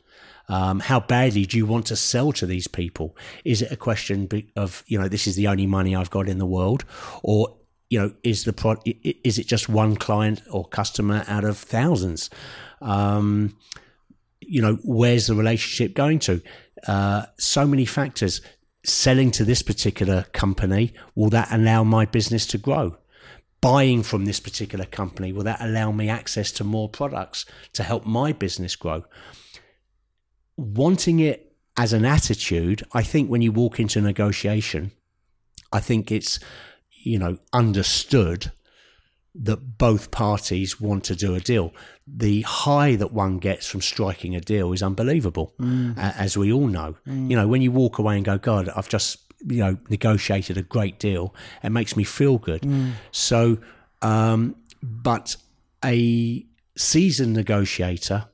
[0.47, 4.29] um, how badly do you want to sell to these people is it a question
[4.55, 6.85] of you know this is the only money i've got in the world
[7.23, 7.57] or
[7.89, 12.29] you know is the pro- is it just one client or customer out of thousands
[12.81, 13.55] um,
[14.47, 16.41] you know, where's the relationship going to?
[16.87, 18.41] Uh, so many factors.
[18.83, 22.95] Selling to this particular company, will that allow my business to grow?
[23.65, 28.05] Buying from this particular company, will that allow me access to more products to help
[28.05, 29.05] my business grow?
[30.55, 34.91] Wanting it as an attitude, I think when you walk into negotiation,
[35.73, 36.39] I think it's,
[36.91, 38.51] you know, understood
[39.33, 41.73] that both parties want to do a deal.
[42.05, 45.97] The high that one gets from striking a deal is unbelievable, mm.
[45.97, 46.97] a- as we all know.
[47.07, 47.31] Mm.
[47.31, 50.61] You know, when you walk away and go, God, I've just, you know, negotiated a
[50.61, 51.33] great deal,
[51.63, 52.65] it makes me feel good.
[53.11, 53.57] So,
[54.01, 55.35] um, but
[55.83, 56.45] a
[56.77, 58.25] seasoned negotiator,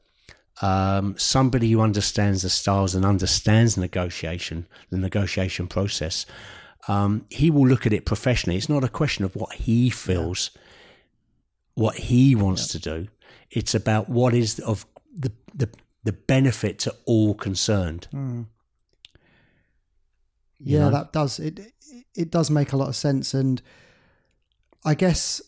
[0.62, 6.26] um, somebody who understands the styles and understands negotiation, the negotiation process,
[6.88, 8.58] um, he will look at it professionally.
[8.58, 10.52] It's not a question of what he feels,
[11.76, 13.08] what he wants to do.
[13.50, 14.86] It's about what is of
[15.16, 15.70] the the,
[16.04, 18.08] the benefit to all concerned.
[18.12, 18.46] You
[20.64, 20.92] yeah, know?
[20.92, 21.60] that does it.
[22.16, 23.62] It does make a lot of sense, and
[24.84, 25.42] I guess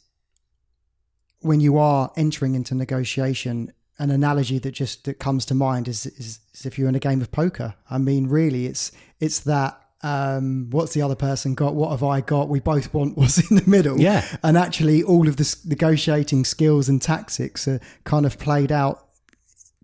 [1.42, 6.06] when you are entering into negotiation, an analogy that just that comes to mind is,
[6.06, 7.76] is, is if you're in a game of poker.
[7.90, 9.80] I mean, really, it's it's that.
[10.06, 11.76] Um, what's the other person got?
[11.76, 12.50] What have I got?
[12.50, 14.02] We both want what's in the middle.
[14.02, 14.26] Yeah.
[14.44, 19.08] and actually, all of the negotiating skills and tactics are kind of played out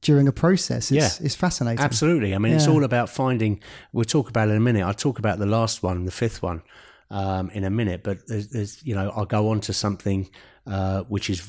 [0.01, 0.91] during a process.
[0.91, 1.25] It's, Yeah.
[1.25, 1.83] it's fascinating.
[1.83, 2.33] Absolutely.
[2.33, 3.59] I mean, it's all about finding.
[3.93, 4.83] We'll talk about it in a minute.
[4.83, 6.61] I'll talk about the last one, the fifth one,
[7.11, 8.03] um, in a minute.
[8.03, 10.29] But there's, there's, you know, I'll go on to something
[10.67, 11.47] uh, which is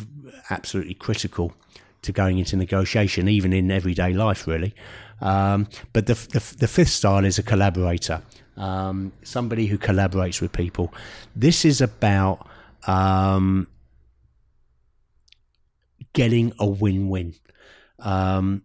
[0.50, 1.52] absolutely critical
[2.02, 4.74] to going into negotiation, even in everyday life, really.
[5.20, 8.22] Um, but the, the the fifth style is a collaborator,
[8.56, 10.94] um, somebody who collaborates with people.
[11.36, 12.48] This is about
[12.86, 13.66] um,
[16.14, 17.34] getting a win-win
[18.00, 18.62] um,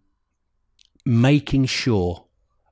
[1.05, 2.25] making sure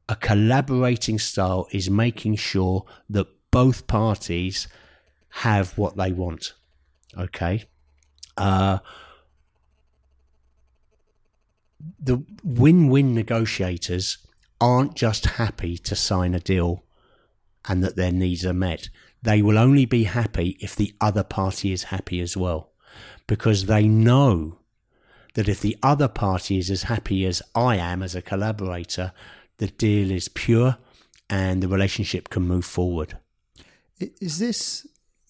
[0.09, 4.67] a collaborating style is making sure that both parties
[5.29, 6.53] have what they want.
[7.17, 7.65] Okay.
[8.35, 8.79] Uh,
[11.99, 14.17] the win win negotiators
[14.59, 16.83] aren't just happy to sign a deal
[17.67, 18.89] and that their needs are met.
[19.21, 22.73] They will only be happy if the other party is happy as well.
[23.27, 24.59] because they know
[25.33, 29.13] that if the other party is as happy as I am as a collaborator,
[29.57, 30.77] the deal is pure
[31.29, 33.17] and the relationship can move forward.
[33.99, 34.85] Is this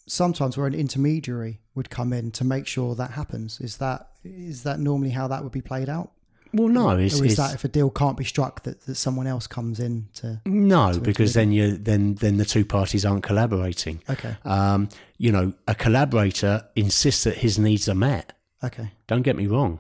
[0.08, 3.62] sometimes where an intermediary would come in to make sure that happens?
[3.62, 6.12] Is that is that normally how that would be played out?
[6.54, 8.96] Well, no, it's, or is it's that if a deal can't be struck that, that
[8.96, 13.24] someone else comes in to no, because then you then then the two parties aren't
[13.24, 14.02] collaborating.
[14.10, 14.36] Okay.
[14.46, 18.34] Um, you know, a collaborator insists that his needs are met.
[18.64, 18.92] Okay.
[19.08, 19.80] Don't get me wrong.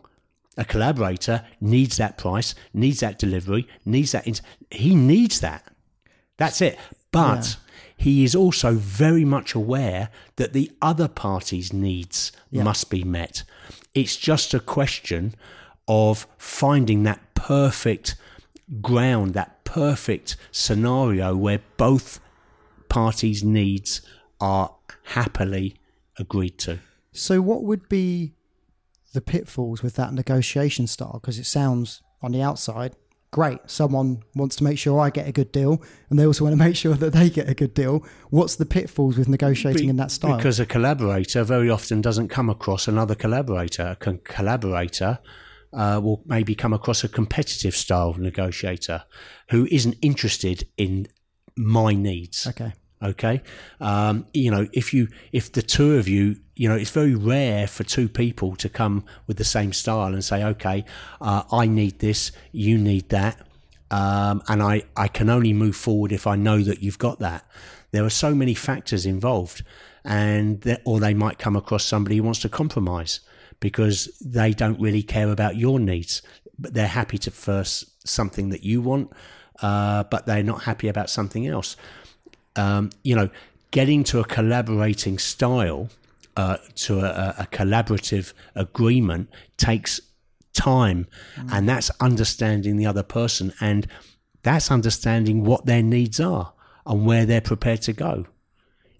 [0.57, 4.27] A collaborator needs that price, needs that delivery, needs that.
[4.27, 5.71] Int- he needs that.
[6.37, 6.77] That's it.
[7.11, 7.57] But
[7.95, 13.43] he is also very much aware that the other party's needs must be met.
[13.93, 15.35] It's just a question
[15.87, 18.15] of finding that perfect
[18.81, 22.19] ground, that perfect scenario where both
[22.89, 24.01] parties' needs
[24.39, 25.75] are happily
[26.17, 26.79] agreed to.
[27.11, 28.33] So what would be
[29.13, 31.19] the pitfalls with that negotiation style?
[31.21, 32.95] Because it sounds on the outside
[33.33, 33.59] great.
[33.65, 36.63] Someone wants to make sure I get a good deal, and they also want to
[36.63, 38.05] make sure that they get a good deal.
[38.29, 40.37] What's the pitfalls with negotiating Be- in that style?
[40.37, 43.97] Because a collaborator very often doesn't come across another collaborator.
[43.99, 45.19] A collaborator
[45.73, 49.03] uh, will maybe come across a competitive style negotiator
[49.49, 51.07] who isn't interested in
[51.57, 52.47] my needs.
[52.47, 52.73] okay.
[53.03, 53.41] Okay,
[53.81, 57.67] um, you know, if you if the two of you, you know, it's very rare
[57.67, 60.85] for two people to come with the same style and say, okay,
[61.19, 63.45] uh, I need this, you need that,
[63.91, 67.45] um, and I I can only move forward if I know that you've got that.
[67.91, 69.63] There are so many factors involved,
[70.05, 73.19] and or they might come across somebody who wants to compromise
[73.59, 76.21] because they don't really care about your needs,
[76.57, 79.11] but they're happy to first something that you want,
[79.61, 81.75] uh, but they're not happy about something else
[82.55, 83.29] um, you know,
[83.71, 85.89] getting to a collaborating style,
[86.37, 89.99] uh, to a, a collaborative agreement takes
[90.53, 91.07] time,
[91.51, 93.87] and that's understanding the other person, and
[94.43, 96.53] that's understanding what their needs are
[96.85, 98.25] and where they're prepared to go.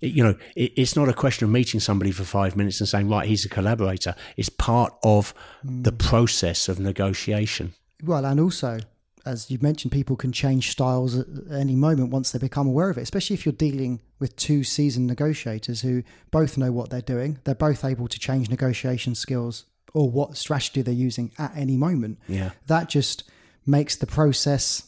[0.02, 2.88] It- you know, it, it's not a question of meeting somebody for five minutes and
[2.90, 4.16] saying, right, he's a collaborator.
[4.38, 5.34] It's part of
[5.64, 7.74] the process of negotiation.
[8.04, 8.80] Well, and also,
[9.26, 12.98] as you mentioned, people can change styles at any moment once they become aware of
[12.98, 17.40] it, especially if you're dealing with two seasoned negotiators who both know what they're doing.
[17.44, 22.20] They're both able to change negotiation skills or what strategy they're using at any moment.
[22.28, 22.52] Yeah.
[22.68, 23.24] That just
[23.66, 24.84] makes the process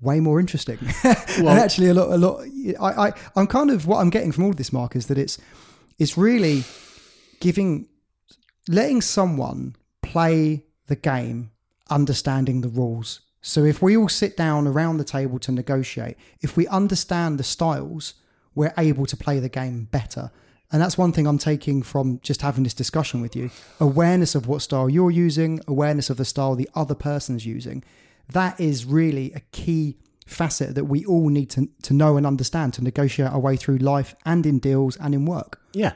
[0.00, 0.78] way more interesting.
[1.04, 2.44] and actually a lot a lot
[2.80, 5.18] I, I I'm kind of what I'm getting from all of this Marc is that
[5.18, 5.38] it's
[5.98, 6.64] it's really
[7.40, 7.88] giving
[8.68, 11.50] letting someone play the game
[11.90, 13.20] understanding the rules.
[13.48, 17.42] So if we all sit down around the table to negotiate, if we understand the
[17.42, 18.12] styles,
[18.54, 20.30] we're able to play the game better.
[20.70, 23.50] And that's one thing I'm taking from just having this discussion with you.
[23.80, 27.82] Awareness of what style you're using, awareness of the style the other person's using.
[28.30, 29.96] That is really a key
[30.28, 33.78] facet that we all need to, to know and understand to negotiate our way through
[33.78, 35.60] life and in deals and in work.
[35.72, 35.92] Yeah,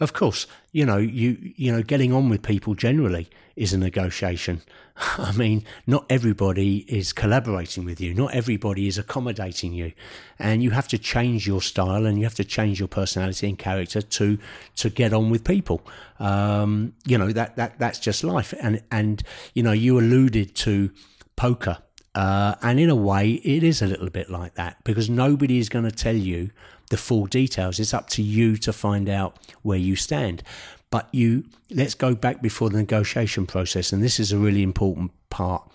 [0.00, 0.46] of course.
[0.72, 4.62] You know, you you know, getting on with people generally is a negotiation.
[4.96, 8.14] I mean, not everybody is collaborating with you.
[8.14, 9.92] Not everybody is accommodating you,
[10.38, 13.58] and you have to change your style and you have to change your personality and
[13.58, 14.38] character to
[14.76, 15.86] to get on with people.
[16.18, 18.54] Um, you know that that that's just life.
[18.60, 19.22] And and
[19.54, 20.90] you know, you alluded to
[21.36, 21.78] poker.
[22.16, 25.68] Uh, and in a way, it is a little bit like that because nobody is
[25.68, 26.50] going to tell you
[26.88, 27.78] the full details.
[27.78, 30.42] It's up to you to find out where you stand.
[30.90, 35.10] But you, let's go back before the negotiation process, and this is a really important
[35.28, 35.70] part.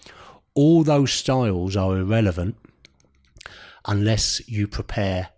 [0.56, 2.56] All those styles are irrelevant
[3.86, 5.30] unless you prepare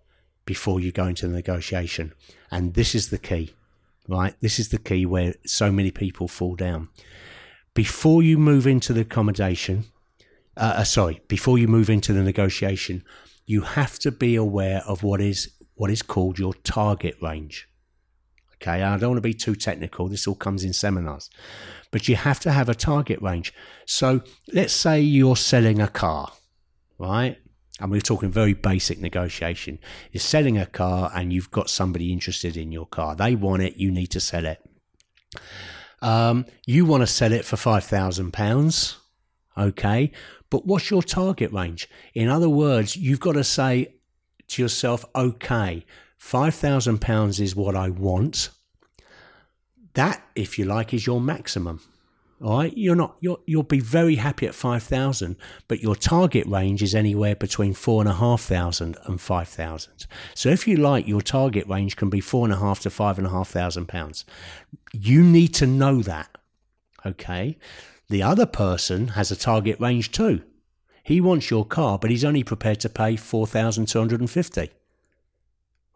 [0.46, 2.14] before you go into the negotiation.
[2.50, 3.54] And this is the key,
[4.08, 4.36] right?
[4.40, 6.88] This is the key where so many people fall down.
[7.74, 9.86] Before you move into the accommodation,
[10.58, 13.04] uh, uh, sorry, before you move into the negotiation,
[13.46, 17.68] you have to be aware of what is what is called your target range.
[18.56, 20.08] Okay, I don't want to be too technical.
[20.08, 21.30] This all comes in seminars,
[21.92, 23.54] but you have to have a target range.
[23.86, 24.22] So
[24.54, 26.32] let's say you're selling a car,
[26.98, 27.38] right?
[27.82, 29.80] And we're talking very basic negotiation.
[30.12, 33.16] You're selling a car and you've got somebody interested in your car.
[33.16, 33.76] They want it.
[33.76, 34.60] You need to sell it.
[36.02, 38.98] Um, you want to sell it for five thousand pounds,
[39.58, 40.12] okay?
[40.54, 41.90] But what's your target range?
[42.14, 43.96] In other words, you've got to say
[44.50, 45.84] to yourself, okay,
[46.20, 48.52] five thousand pounds is what I want.
[49.96, 51.82] That, if you like, is your maximum.
[52.40, 55.38] All right, you're not you'll you'll be very happy at five thousand,
[55.68, 60.06] but your target range is anywhere between four and a half thousand and five thousand.
[60.36, 63.18] So if you like, your target range can be four and a half to five
[63.18, 64.24] and a half thousand pounds.
[64.92, 66.30] You need to know that.
[67.04, 67.58] Okay.
[68.10, 70.42] The other person has a target range too.
[71.04, 74.30] He wants your car, but he's only prepared to pay four thousand two hundred and
[74.30, 74.70] fifty.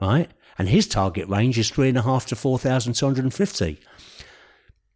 [0.02, 0.30] Right?
[0.58, 3.34] And his target range is three and a half to four thousand two hundred and
[3.34, 3.80] fifty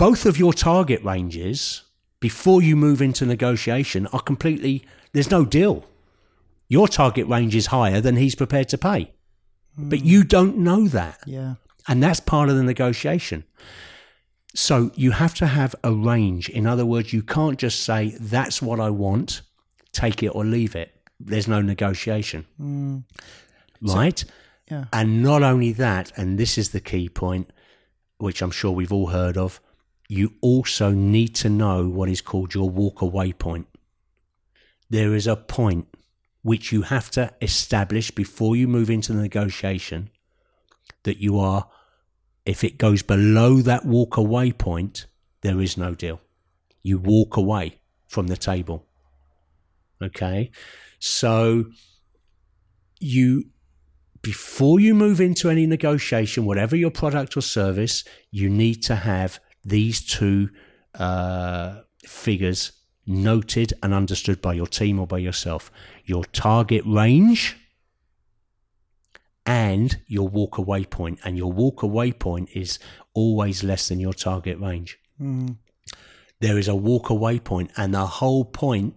[0.02, 1.84] both of your target ranges
[2.20, 4.84] before you move into negotiation are completely
[5.14, 5.86] there's no deal
[6.68, 9.12] your target range is higher than he's prepared to pay
[9.78, 10.06] but hmm.
[10.08, 11.54] you don't know that Yeah.
[11.88, 13.44] and that's part of the negotiation
[14.54, 16.50] so you have to have a range.
[16.50, 19.42] In other words you can't just say that's what i want
[19.92, 20.94] take it or leave it.
[21.20, 22.46] There's no negotiation.
[22.60, 23.04] Mm.
[23.82, 24.24] Right?
[24.70, 24.86] Yeah.
[24.94, 27.52] and not only that, and this is the key point,
[28.20, 29.60] which I'm sure we've all heard of,
[30.08, 33.68] you also need to know what is called your walk away point.
[34.90, 35.88] There is a point
[36.42, 40.10] which you have to establish before you move into the negotiation
[41.04, 41.68] that you are,
[42.46, 45.06] if it goes below that walk away point,
[45.42, 46.22] there is no deal.
[46.84, 48.86] You walk away from the table.
[50.02, 50.52] Okay.
[51.00, 51.66] So
[53.00, 53.46] you
[54.22, 59.40] before you move into any negotiation, whatever your product or service, you need to have
[59.66, 60.50] these two
[60.94, 62.72] uh, figures
[63.08, 65.72] noted and understood by your team or by yourself
[66.06, 67.58] your target range
[69.46, 71.20] and your walk away point.
[71.24, 72.80] And your walk away point is
[73.14, 74.98] always less than your target range.
[75.18, 75.48] Hmm.
[76.40, 78.96] There is a walk away point, and the whole point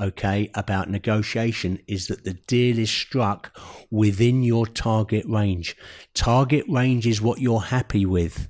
[0.00, 3.56] okay, about negotiation is that the deal is struck
[3.90, 5.76] within your target range.
[6.14, 8.48] Target range is what you're happy with.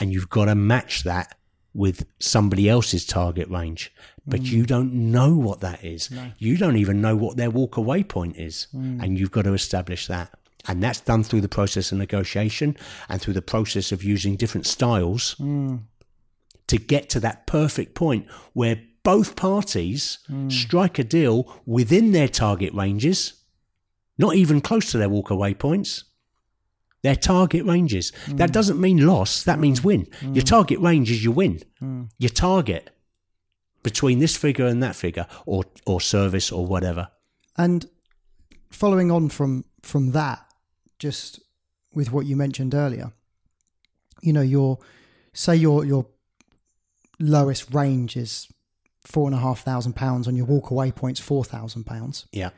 [0.00, 1.36] And you've got to match that
[1.74, 3.92] with somebody else's target range.
[4.26, 4.46] But mm.
[4.46, 6.10] you don't know what that is.
[6.38, 8.68] You don't even know what their walk away point is.
[8.74, 9.02] Mm.
[9.02, 10.30] And you've got to establish that.
[10.68, 12.76] And that's done through the process of negotiation
[13.08, 15.80] and through the process of using different styles mm.
[16.68, 20.18] to get to that perfect point where both parties
[20.48, 23.32] strike a deal within their target ranges,
[24.16, 26.04] not even close to their walkaway points.
[27.02, 28.12] Their target ranges.
[28.28, 28.52] That mm.
[28.52, 29.84] doesn't mean loss, that means mm.
[29.84, 30.06] win.
[30.20, 30.36] Mm.
[30.36, 31.60] Your target range is your win.
[32.18, 32.90] Your target
[33.82, 37.08] between this figure and that figure, or, or service or whatever.
[37.56, 37.84] And
[38.70, 40.46] following on from from that,
[40.98, 41.40] just
[41.92, 43.12] with what you mentioned earlier,
[44.22, 44.78] you know, your
[45.32, 46.06] say your your
[47.18, 48.48] lowest range is
[49.04, 52.26] four and a half thousand pounds on your walk away points four thousand pounds.
[52.32, 52.50] Yeah.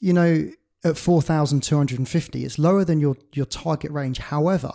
[0.00, 0.50] You know,
[0.84, 4.18] at four thousand two hundred and fifty, it's lower than your your target range.
[4.18, 4.72] However,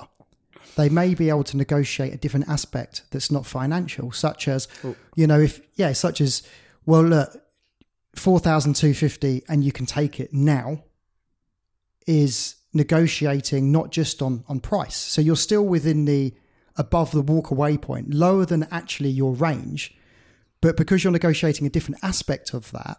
[0.76, 4.68] they may be able to negotiate a different aspect that's not financial, such as,
[5.16, 6.44] you know, if yeah, such as,
[6.86, 7.42] well, look,
[8.16, 10.84] four thousand two fifty, and you can take it now,
[12.06, 14.96] is negotiating not just on on price.
[14.96, 16.34] So you're still within the
[16.76, 19.98] above the walk away point, lower than actually your range,
[20.62, 22.98] but because you're negotiating a different aspect of that,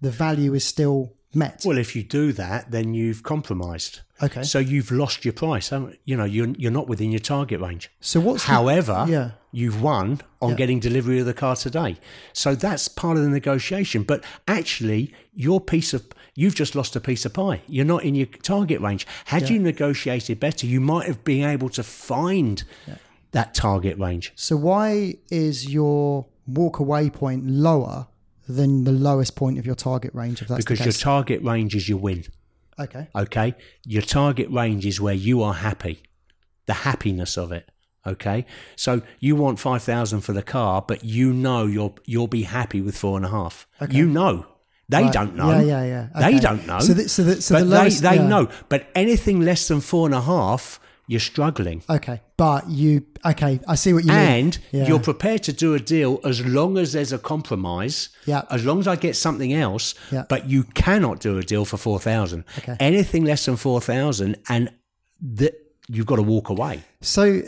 [0.00, 1.62] the value is still met.
[1.64, 4.00] Well, if you do that, then you've compromised.
[4.22, 4.42] Okay.
[4.42, 5.70] So you've lost your price.
[5.70, 7.90] haven't- You know, you're, you're not within your target range.
[8.00, 9.30] So what's the- However, yeah.
[9.52, 10.56] you've won on Yeah.
[10.56, 11.96] getting delivery of the car today.
[12.32, 14.02] So that's part of the negotiation.
[14.02, 16.04] But actually, your piece of
[16.34, 17.60] you've just lost a piece of pie.
[17.66, 19.06] You're not in your target range.
[19.26, 22.62] Had you negotiated better, you might have been able to find
[23.32, 24.32] that target range.
[24.36, 28.06] So why is your walk away point lower
[28.50, 30.42] than the lowest point of your target range?
[30.42, 32.24] If that's Because your target range is your win.
[32.78, 33.08] okay.
[33.14, 36.02] okay your target range is where you are happy
[36.66, 37.68] the happiness of it
[38.06, 38.46] okay
[38.76, 42.96] so you want 5000 for the car but you know you'll you'll be happy with
[42.96, 43.96] four and a half Okay.
[43.98, 44.46] you know
[44.88, 45.12] they Right.
[45.12, 45.84] don't know Yeah, yeah,
[46.14, 46.30] yeah.
[46.30, 48.28] they don't know So the- so the- so but the lowest- they, they yeah.
[48.28, 52.22] know but anything less than four and a half you're struggling Okay.
[52.40, 54.18] But you okay, I see what you mean.
[54.44, 54.86] and Yeah.
[54.88, 58.42] you're prepared to do a deal as long as there's a compromise Yeah.
[58.56, 60.24] as long as i get something else Yeah.
[60.32, 62.76] but you cannot do a deal for 4000 Okay.
[62.80, 64.70] anything less than 4000 and
[65.36, 65.52] that
[65.94, 67.42] you've got to walk away So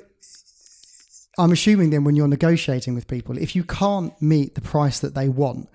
[1.39, 5.15] I'm assuming then when you're negotiating with people, if you can't meet the price that
[5.15, 5.69] they want,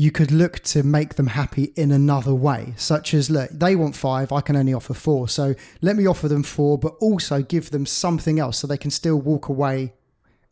[0.00, 3.96] you could look to make them happy in another way, such as look, they want
[3.96, 5.28] five, I can only offer four.
[5.28, 8.92] So let me offer them four, but also give them something else so they can
[8.92, 9.94] still walk away.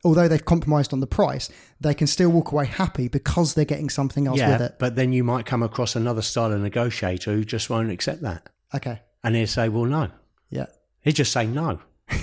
[0.04, 1.48] Although they've compromised on the price,
[1.80, 4.76] they can still walk away happy because they're getting something else with yeah it.
[4.80, 8.48] but then you might come across another style of negotiator who just won't accept that
[8.74, 9.00] Okay.
[9.24, 10.10] and he'll say well no
[10.50, 10.66] Yeah.
[11.02, 11.80] he'll just say no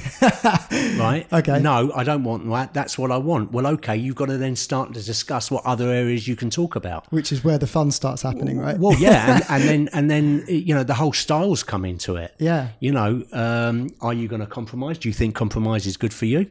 [0.98, 1.26] right?
[1.32, 1.60] Okay.
[1.60, 2.74] No, I don't want that.
[2.74, 3.52] That's what I want.
[3.52, 6.76] Well, okay, you've got to then start to discuss what other areas you can talk
[6.76, 7.12] about.
[7.12, 8.78] Which is where the fun starts happening, right?
[8.78, 12.34] Well, yeah, and, and then and then you know the whole styles come into it.
[12.40, 12.70] Yeah.
[12.80, 14.98] You know, um, are you going to compromise?
[14.98, 16.50] Do you think compromise is good for you?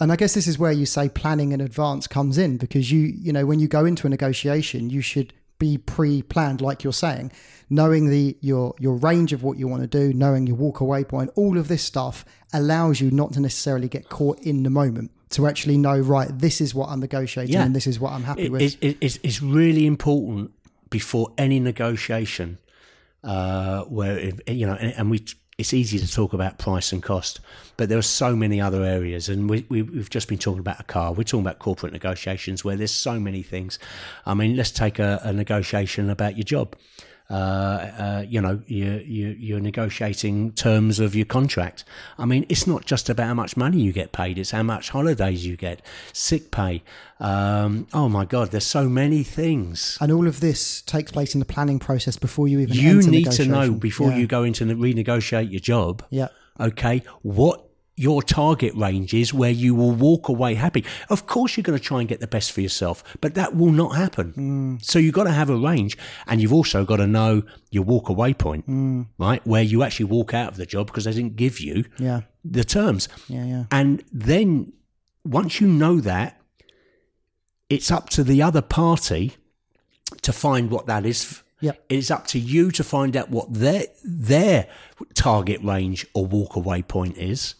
[0.00, 3.00] And I guess this is where you say planning in advance comes in because you,
[3.00, 7.32] you know, when you go into a negotiation, you should be pre-planned, like you're saying,
[7.68, 11.04] knowing the your your range of what you want to do, knowing your walk away
[11.04, 11.30] point.
[11.34, 15.10] All of this stuff allows you not to necessarily get caught in the moment.
[15.32, 17.64] To actually know, right, this is what I'm negotiating, Yeah.
[17.64, 18.62] and this is what I'm happy It- with.
[18.62, 20.52] it- it- it's, it's really important
[20.88, 22.58] before any negotiation
[23.22, 25.24] uh, where if, you know, and, and we.
[25.58, 27.40] It's easy to talk about price and cost,
[27.76, 30.78] but there are so many other areas, and we, we, we've just been talking about
[30.78, 31.12] a car.
[31.12, 33.80] We're talking about corporate negotiations where there's so many things.
[34.24, 36.76] I mean, let's take a, a negotiation about your job.
[37.30, 41.84] Uh, uh, you know, you, you, you're negotiating terms of your contract.
[42.16, 44.88] I mean, it's not just about how much money you get paid; it's how much
[44.88, 45.82] holidays you get,
[46.14, 46.82] sick pay.
[47.20, 49.98] Um, oh my God, there's so many things.
[50.00, 52.74] and all of this takes place in the planning process before you even.
[52.74, 54.16] You need to know before Yeah.
[54.16, 56.04] you go into the renegotiate your job.
[56.08, 56.28] Yeah.
[56.58, 57.67] Okay, what
[57.98, 60.84] your target range is where you will walk away happy.
[61.08, 63.72] Of course, you're going to try and get the best for yourself, but that will
[63.72, 64.32] not happen.
[64.36, 64.84] Mm.
[64.84, 65.96] So you've got to have a range,
[66.26, 69.06] and you've also got to know your walk away point, Mm.
[69.18, 69.44] right?
[69.46, 72.20] Where you actually walk out of the job because they didn't give you Yeah.
[72.44, 73.08] the terms.
[73.28, 73.44] Yeah.
[73.44, 73.64] Yeah.
[73.70, 74.72] And then
[75.24, 76.40] once you know that,
[77.68, 79.36] it's up to the other party
[80.22, 81.42] to find what that is.
[81.60, 81.84] Yep.
[81.88, 84.68] It's up to you to find out what their their
[85.14, 87.56] target range or walk away point is,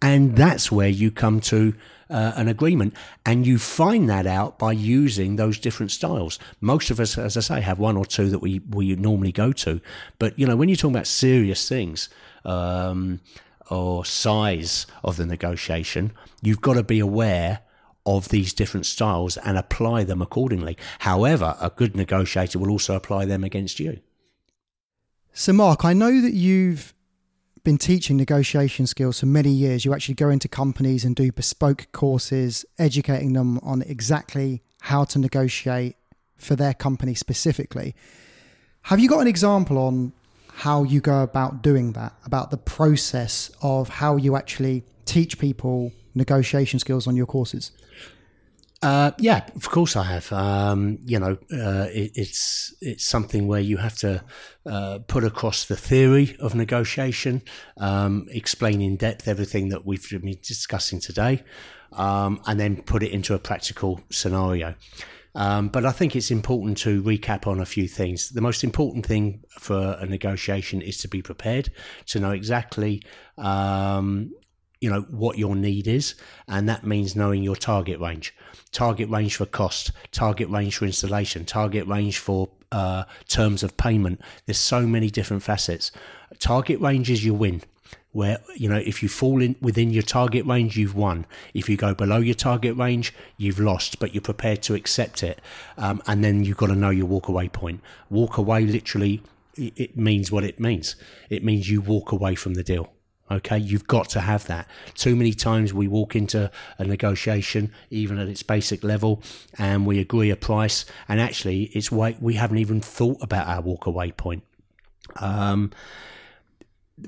[0.00, 1.74] and that's where you come to
[2.10, 2.94] uh, an agreement.
[3.26, 6.38] And you find that out by using those different styles.
[6.60, 9.52] Most of us, as I say, have one or two that we we normally go
[9.52, 9.80] to.
[10.18, 12.08] But you know, when you're talking about serious things.
[12.44, 13.20] Um,
[13.70, 17.60] or size of the negotiation, you've got to be aware
[18.06, 20.76] of these different styles and apply them accordingly.
[21.00, 24.00] However, a good negotiator will also apply them against you.
[25.34, 26.94] So, Marc, I know that you've
[27.68, 29.84] been teaching negotiation skills for many years.
[29.84, 35.18] You actually go into companies and do bespoke courses, educating them on exactly how to
[35.18, 35.94] negotiate
[36.38, 37.94] for their company specifically.
[38.84, 40.14] Have you got an example on
[40.50, 45.92] how you go about doing that, about the process of how you actually teach people
[46.14, 47.72] negotiation skills on your courses?
[48.80, 50.32] Uh, yeah, of course I have.
[50.32, 54.24] Um, you know, uh, it, it's it's something where you have to
[54.66, 57.42] uh, put across the theory of negotiation,
[57.78, 61.42] um, explain in depth everything that we've been discussing today,
[61.92, 64.76] um, and then put it into a practical scenario.
[65.34, 68.30] Um, but I think it's important to recap on a few things.
[68.30, 71.70] The most important thing for a negotiation is to be prepared,
[72.06, 73.02] to know exactly
[73.36, 74.32] um,
[74.80, 76.14] you know what your need is
[76.46, 78.34] and that means knowing your target range.
[78.70, 84.20] Target range for cost target range for installation target range for uh, terms of payment.
[84.46, 85.90] There's so many different facets.
[86.38, 87.62] Target range is your win
[88.12, 91.26] where you know if you fall in within your target range you've won.
[91.54, 95.40] If you go below your target range you've lost but you're prepared to accept it.
[95.76, 97.80] Um, and then you've got to know your walk away point.
[98.10, 99.22] Walk away literally
[99.56, 100.94] it means what it means.
[101.30, 102.92] It means you walk away from the deal
[103.30, 104.66] Okay, you've got to have that.
[104.94, 109.22] Too many times we walk into a negotiation, even at its basic level,
[109.58, 113.60] and we agree a price, and actually it's why we haven't even thought about our
[113.60, 114.44] walk away point.
[115.16, 115.72] Um,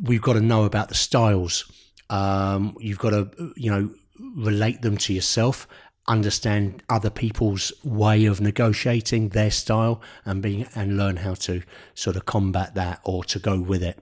[0.02, 1.70] we've got to know about the styles.
[2.10, 5.66] Um, you've got to, you know, relate them to yourself,
[6.06, 11.62] understand other people's way of negotiating their style, and being and learn how to
[11.94, 13.98] sort of combat that or to go with it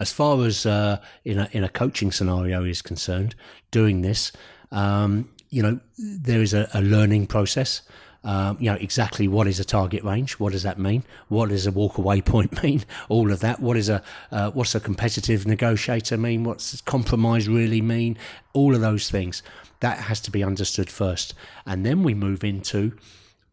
[0.00, 3.34] as far as uh, in a in a coaching scenario is concerned,
[3.70, 4.32] doing this,
[4.70, 7.82] um, you know, there is a, a learning process.
[8.24, 10.34] Um, you know exactly what is a target range.
[10.34, 11.02] What does that mean?
[11.28, 12.84] What does a walk away point mean?
[13.08, 13.60] All of that.
[13.60, 16.44] What is a uh, what's a competitive negotiator mean?
[16.44, 18.16] What's compromise really mean?
[18.52, 19.42] All of those things
[19.80, 21.34] that has to be understood first,
[21.66, 22.96] and then we move into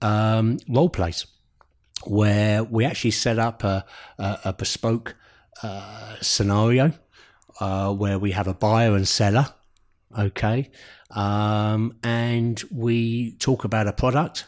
[0.02, 1.26] um, role plays
[2.06, 3.86] where we actually set up a,
[4.18, 5.16] a, a bespoke
[5.64, 6.94] uh, scenario
[7.60, 9.48] uh, where we have a buyer and seller,
[10.18, 10.70] okay,
[11.12, 14.46] um, and we talk about a product.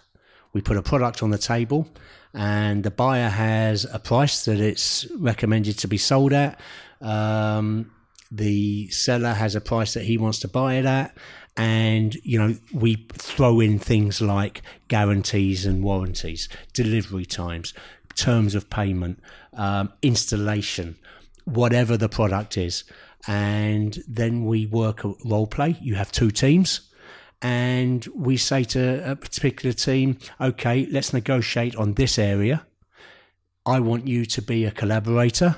[0.53, 1.87] We put a product on the table,
[2.33, 6.59] and the buyer has a price that it's recommended to be sold at.
[7.01, 7.91] Um,
[8.31, 11.17] the seller has a price that he wants to buy it at
[11.57, 17.73] and you know we throw in things like guarantees and warranties delivery times
[18.15, 19.21] terms of payment
[19.53, 20.97] um, installation
[21.45, 22.83] whatever the product is
[23.27, 25.77] and then we work a role play.
[25.81, 26.81] You have two teams.
[27.41, 32.65] And we say to a particular team, okay, let's negotiate on this area.
[33.65, 35.57] I want you to be a collaborator.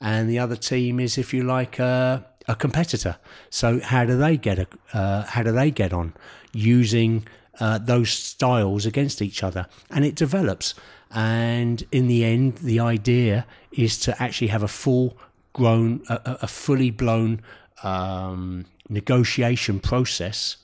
[0.00, 3.16] And the other team is, if you like, a, a competitor.
[3.50, 6.14] So how do they get a, uh, how do they get on
[6.52, 7.26] using
[7.58, 9.66] uh, those styles against each other?
[9.90, 10.74] And it develops.
[11.10, 15.16] And in the end, the idea is to actually have a full
[15.52, 17.40] grown, a, a fully blown
[17.82, 20.56] um, negotiation process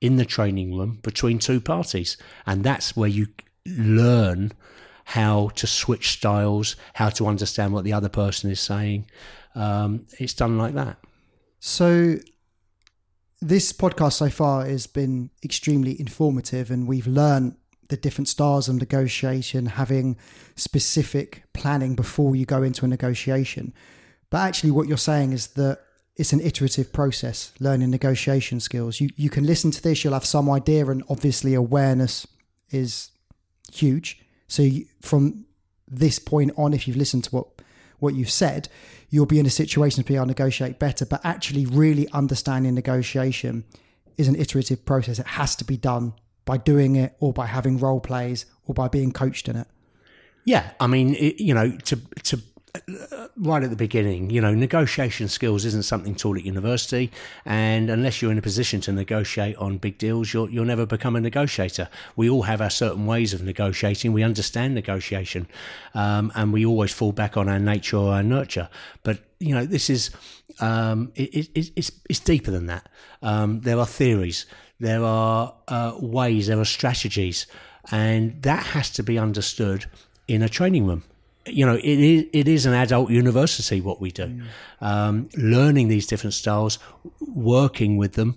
[0.00, 2.16] in the training room between two parties.
[2.46, 3.28] And that's where you
[3.66, 4.52] learn
[5.04, 9.06] how to switch styles, how to understand what the other person is saying.
[9.54, 10.98] Um, it's done like that.
[11.60, 12.16] So,
[13.40, 17.56] this podcast so far has been extremely informative, and we've learned
[17.88, 20.16] the different styles of negotiation, having
[20.56, 23.72] specific planning before you go into a negotiation.
[24.30, 25.80] But actually, what you're saying is that
[26.16, 29.00] it's an iterative process, learning negotiation skills.
[29.00, 32.26] You you can listen to this, you'll have some idea, and obviously awareness
[32.70, 33.10] is
[33.72, 34.20] huge.
[34.48, 35.46] So you, from
[35.86, 37.46] this point on, if you've listened to what
[37.98, 38.68] what you've said,
[39.08, 41.06] you'll be in a situation to be able to negotiate better.
[41.06, 43.64] But actually, really understanding negotiation
[44.18, 45.18] is an iterative process.
[45.18, 46.12] It has to be done
[46.48, 49.66] by doing it, or by having role plays, or by being coached in it.
[50.44, 52.40] Yeah, I mean, it, you know, to to
[53.36, 57.10] right at the beginning, you know, negotiation skills isn't something taught at university,
[57.44, 61.16] and unless you're in a position to negotiate on big deals, you'll you'll never become
[61.16, 61.90] a negotiator.
[62.16, 64.14] We all have our certain ways of negotiating.
[64.14, 65.48] We understand negotiation,
[65.92, 68.70] um, and we always fall back on our nature or our nurture.
[69.02, 70.12] But you know, this is
[70.60, 72.88] um, it, it, it's it's deeper than that.
[73.20, 74.46] Um, there are theories,
[74.80, 77.46] there are uh, ways, there are strategies,
[77.90, 79.86] and that has to be understood
[80.26, 81.04] in a training room
[81.50, 84.26] you know, it is, it is an adult university what we do.
[84.26, 84.42] Mm.
[84.80, 86.78] Um, learning these different styles,
[87.20, 88.36] working with them,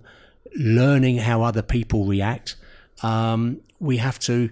[0.55, 2.55] learning how other people react.
[3.03, 4.49] Um, we have to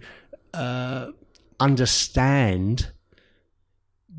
[0.53, 1.11] uh,
[1.59, 2.89] understand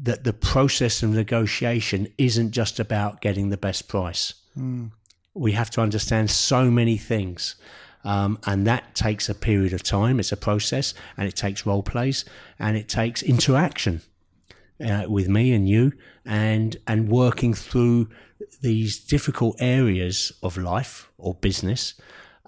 [0.02, 4.34] that the process of negotiation isn't just about getting the best price.
[4.56, 4.92] Mm.
[5.34, 7.56] We have to understand so many things.
[8.02, 10.18] Um, and that takes a period of time.
[10.18, 12.24] It's a process, and it takes role plays,
[12.58, 14.00] and it takes interaction
[14.84, 15.92] uh, with me and you,
[16.24, 18.08] and and working through
[18.62, 21.94] these difficult areas of life or business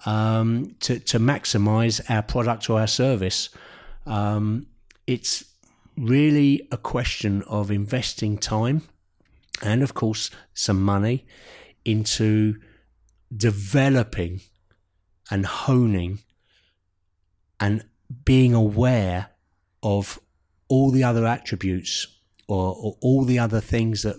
[0.07, 3.49] um, to to maximise our product or our service.
[4.07, 4.65] Um,
[5.05, 5.45] it's
[5.97, 8.81] really a question of investing time
[9.61, 11.25] and, of course, some money
[11.85, 12.55] into
[13.35, 14.41] developing
[15.31, 16.19] and honing
[17.59, 17.83] and
[18.25, 19.29] being aware
[19.81, 20.19] of
[20.67, 22.07] all the other attributes
[22.47, 24.15] or, or all the other things that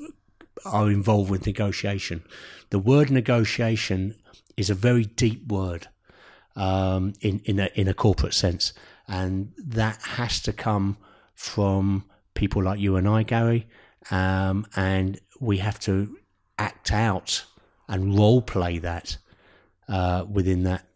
[0.64, 2.24] are involved with negotiation.
[2.70, 4.16] The word negotiation
[4.56, 5.88] is a very deep word
[6.56, 8.72] um, in in a, in a corporate sense,
[9.08, 10.96] and that has to come
[11.34, 12.04] from
[12.34, 13.66] people like you and I, Gary,
[14.10, 16.16] um, and we have to
[16.58, 17.44] act out
[17.88, 19.16] and role play that
[19.88, 20.86] uh, within that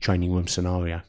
[0.00, 1.02] training room scenario.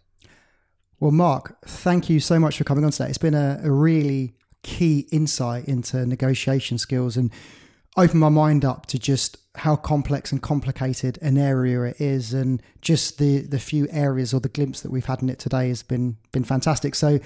[0.99, 3.09] Well, Marc, thank you so much for coming on today.
[3.09, 4.33] It's been a, a really
[4.63, 7.31] key insight into negotiation skills and
[7.95, 12.61] opened my mind up to just how complex and complicated an area it is and
[12.81, 15.81] just the the few areas or the glimpse that we've had in it today has
[15.81, 17.19] been been fantastic so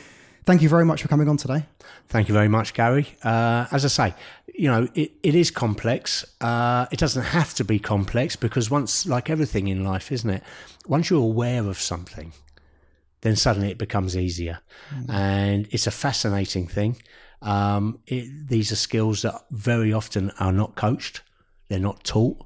[0.46, 1.66] thank you very much for coming on today.
[2.08, 3.08] Thank you very much gary.
[3.24, 4.14] Uh, as i say
[4.54, 6.26] you know it, it is complex.
[6.42, 10.44] Uh, it doesn't have to be complex because once like everything in life isn't it?
[10.88, 12.34] Once you're aware of something
[13.22, 14.60] then suddenly it becomes easier.
[14.94, 15.10] Mm.
[15.10, 16.98] and it's a fascinating thing.
[17.42, 21.22] Um, it, these are skills that very often are not coached,
[21.70, 22.46] they're not taught.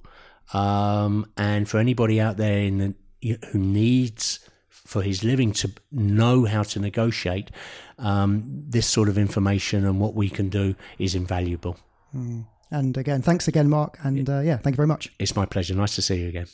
[0.54, 4.40] Um, and for anybody out there in the, who needs
[4.86, 7.52] for his living to know how to negotiate,
[7.98, 11.78] um, this sort of information and what we can do is invaluable.
[12.16, 12.46] Mm.
[12.72, 13.98] And again, thanks again, Marc.
[14.04, 15.12] And uh, yeah, thank you very much.
[15.20, 15.76] It's my pleasure.
[15.76, 16.48] Nice to see you again.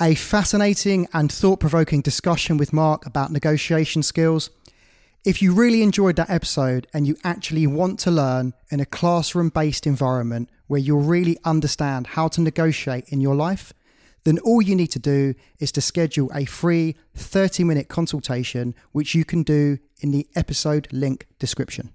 [0.00, 4.50] A fascinating and thought provoking discussion with Marc about negotiation skills.
[5.24, 9.48] If you really enjoyed that episode and you actually want to learn in a classroom
[9.48, 13.72] based environment where you'll really understand how to negotiate in your life,
[14.24, 19.14] then all you need to do is to schedule a free 30 minute consultation, which
[19.14, 21.92] you can do in the episode link description.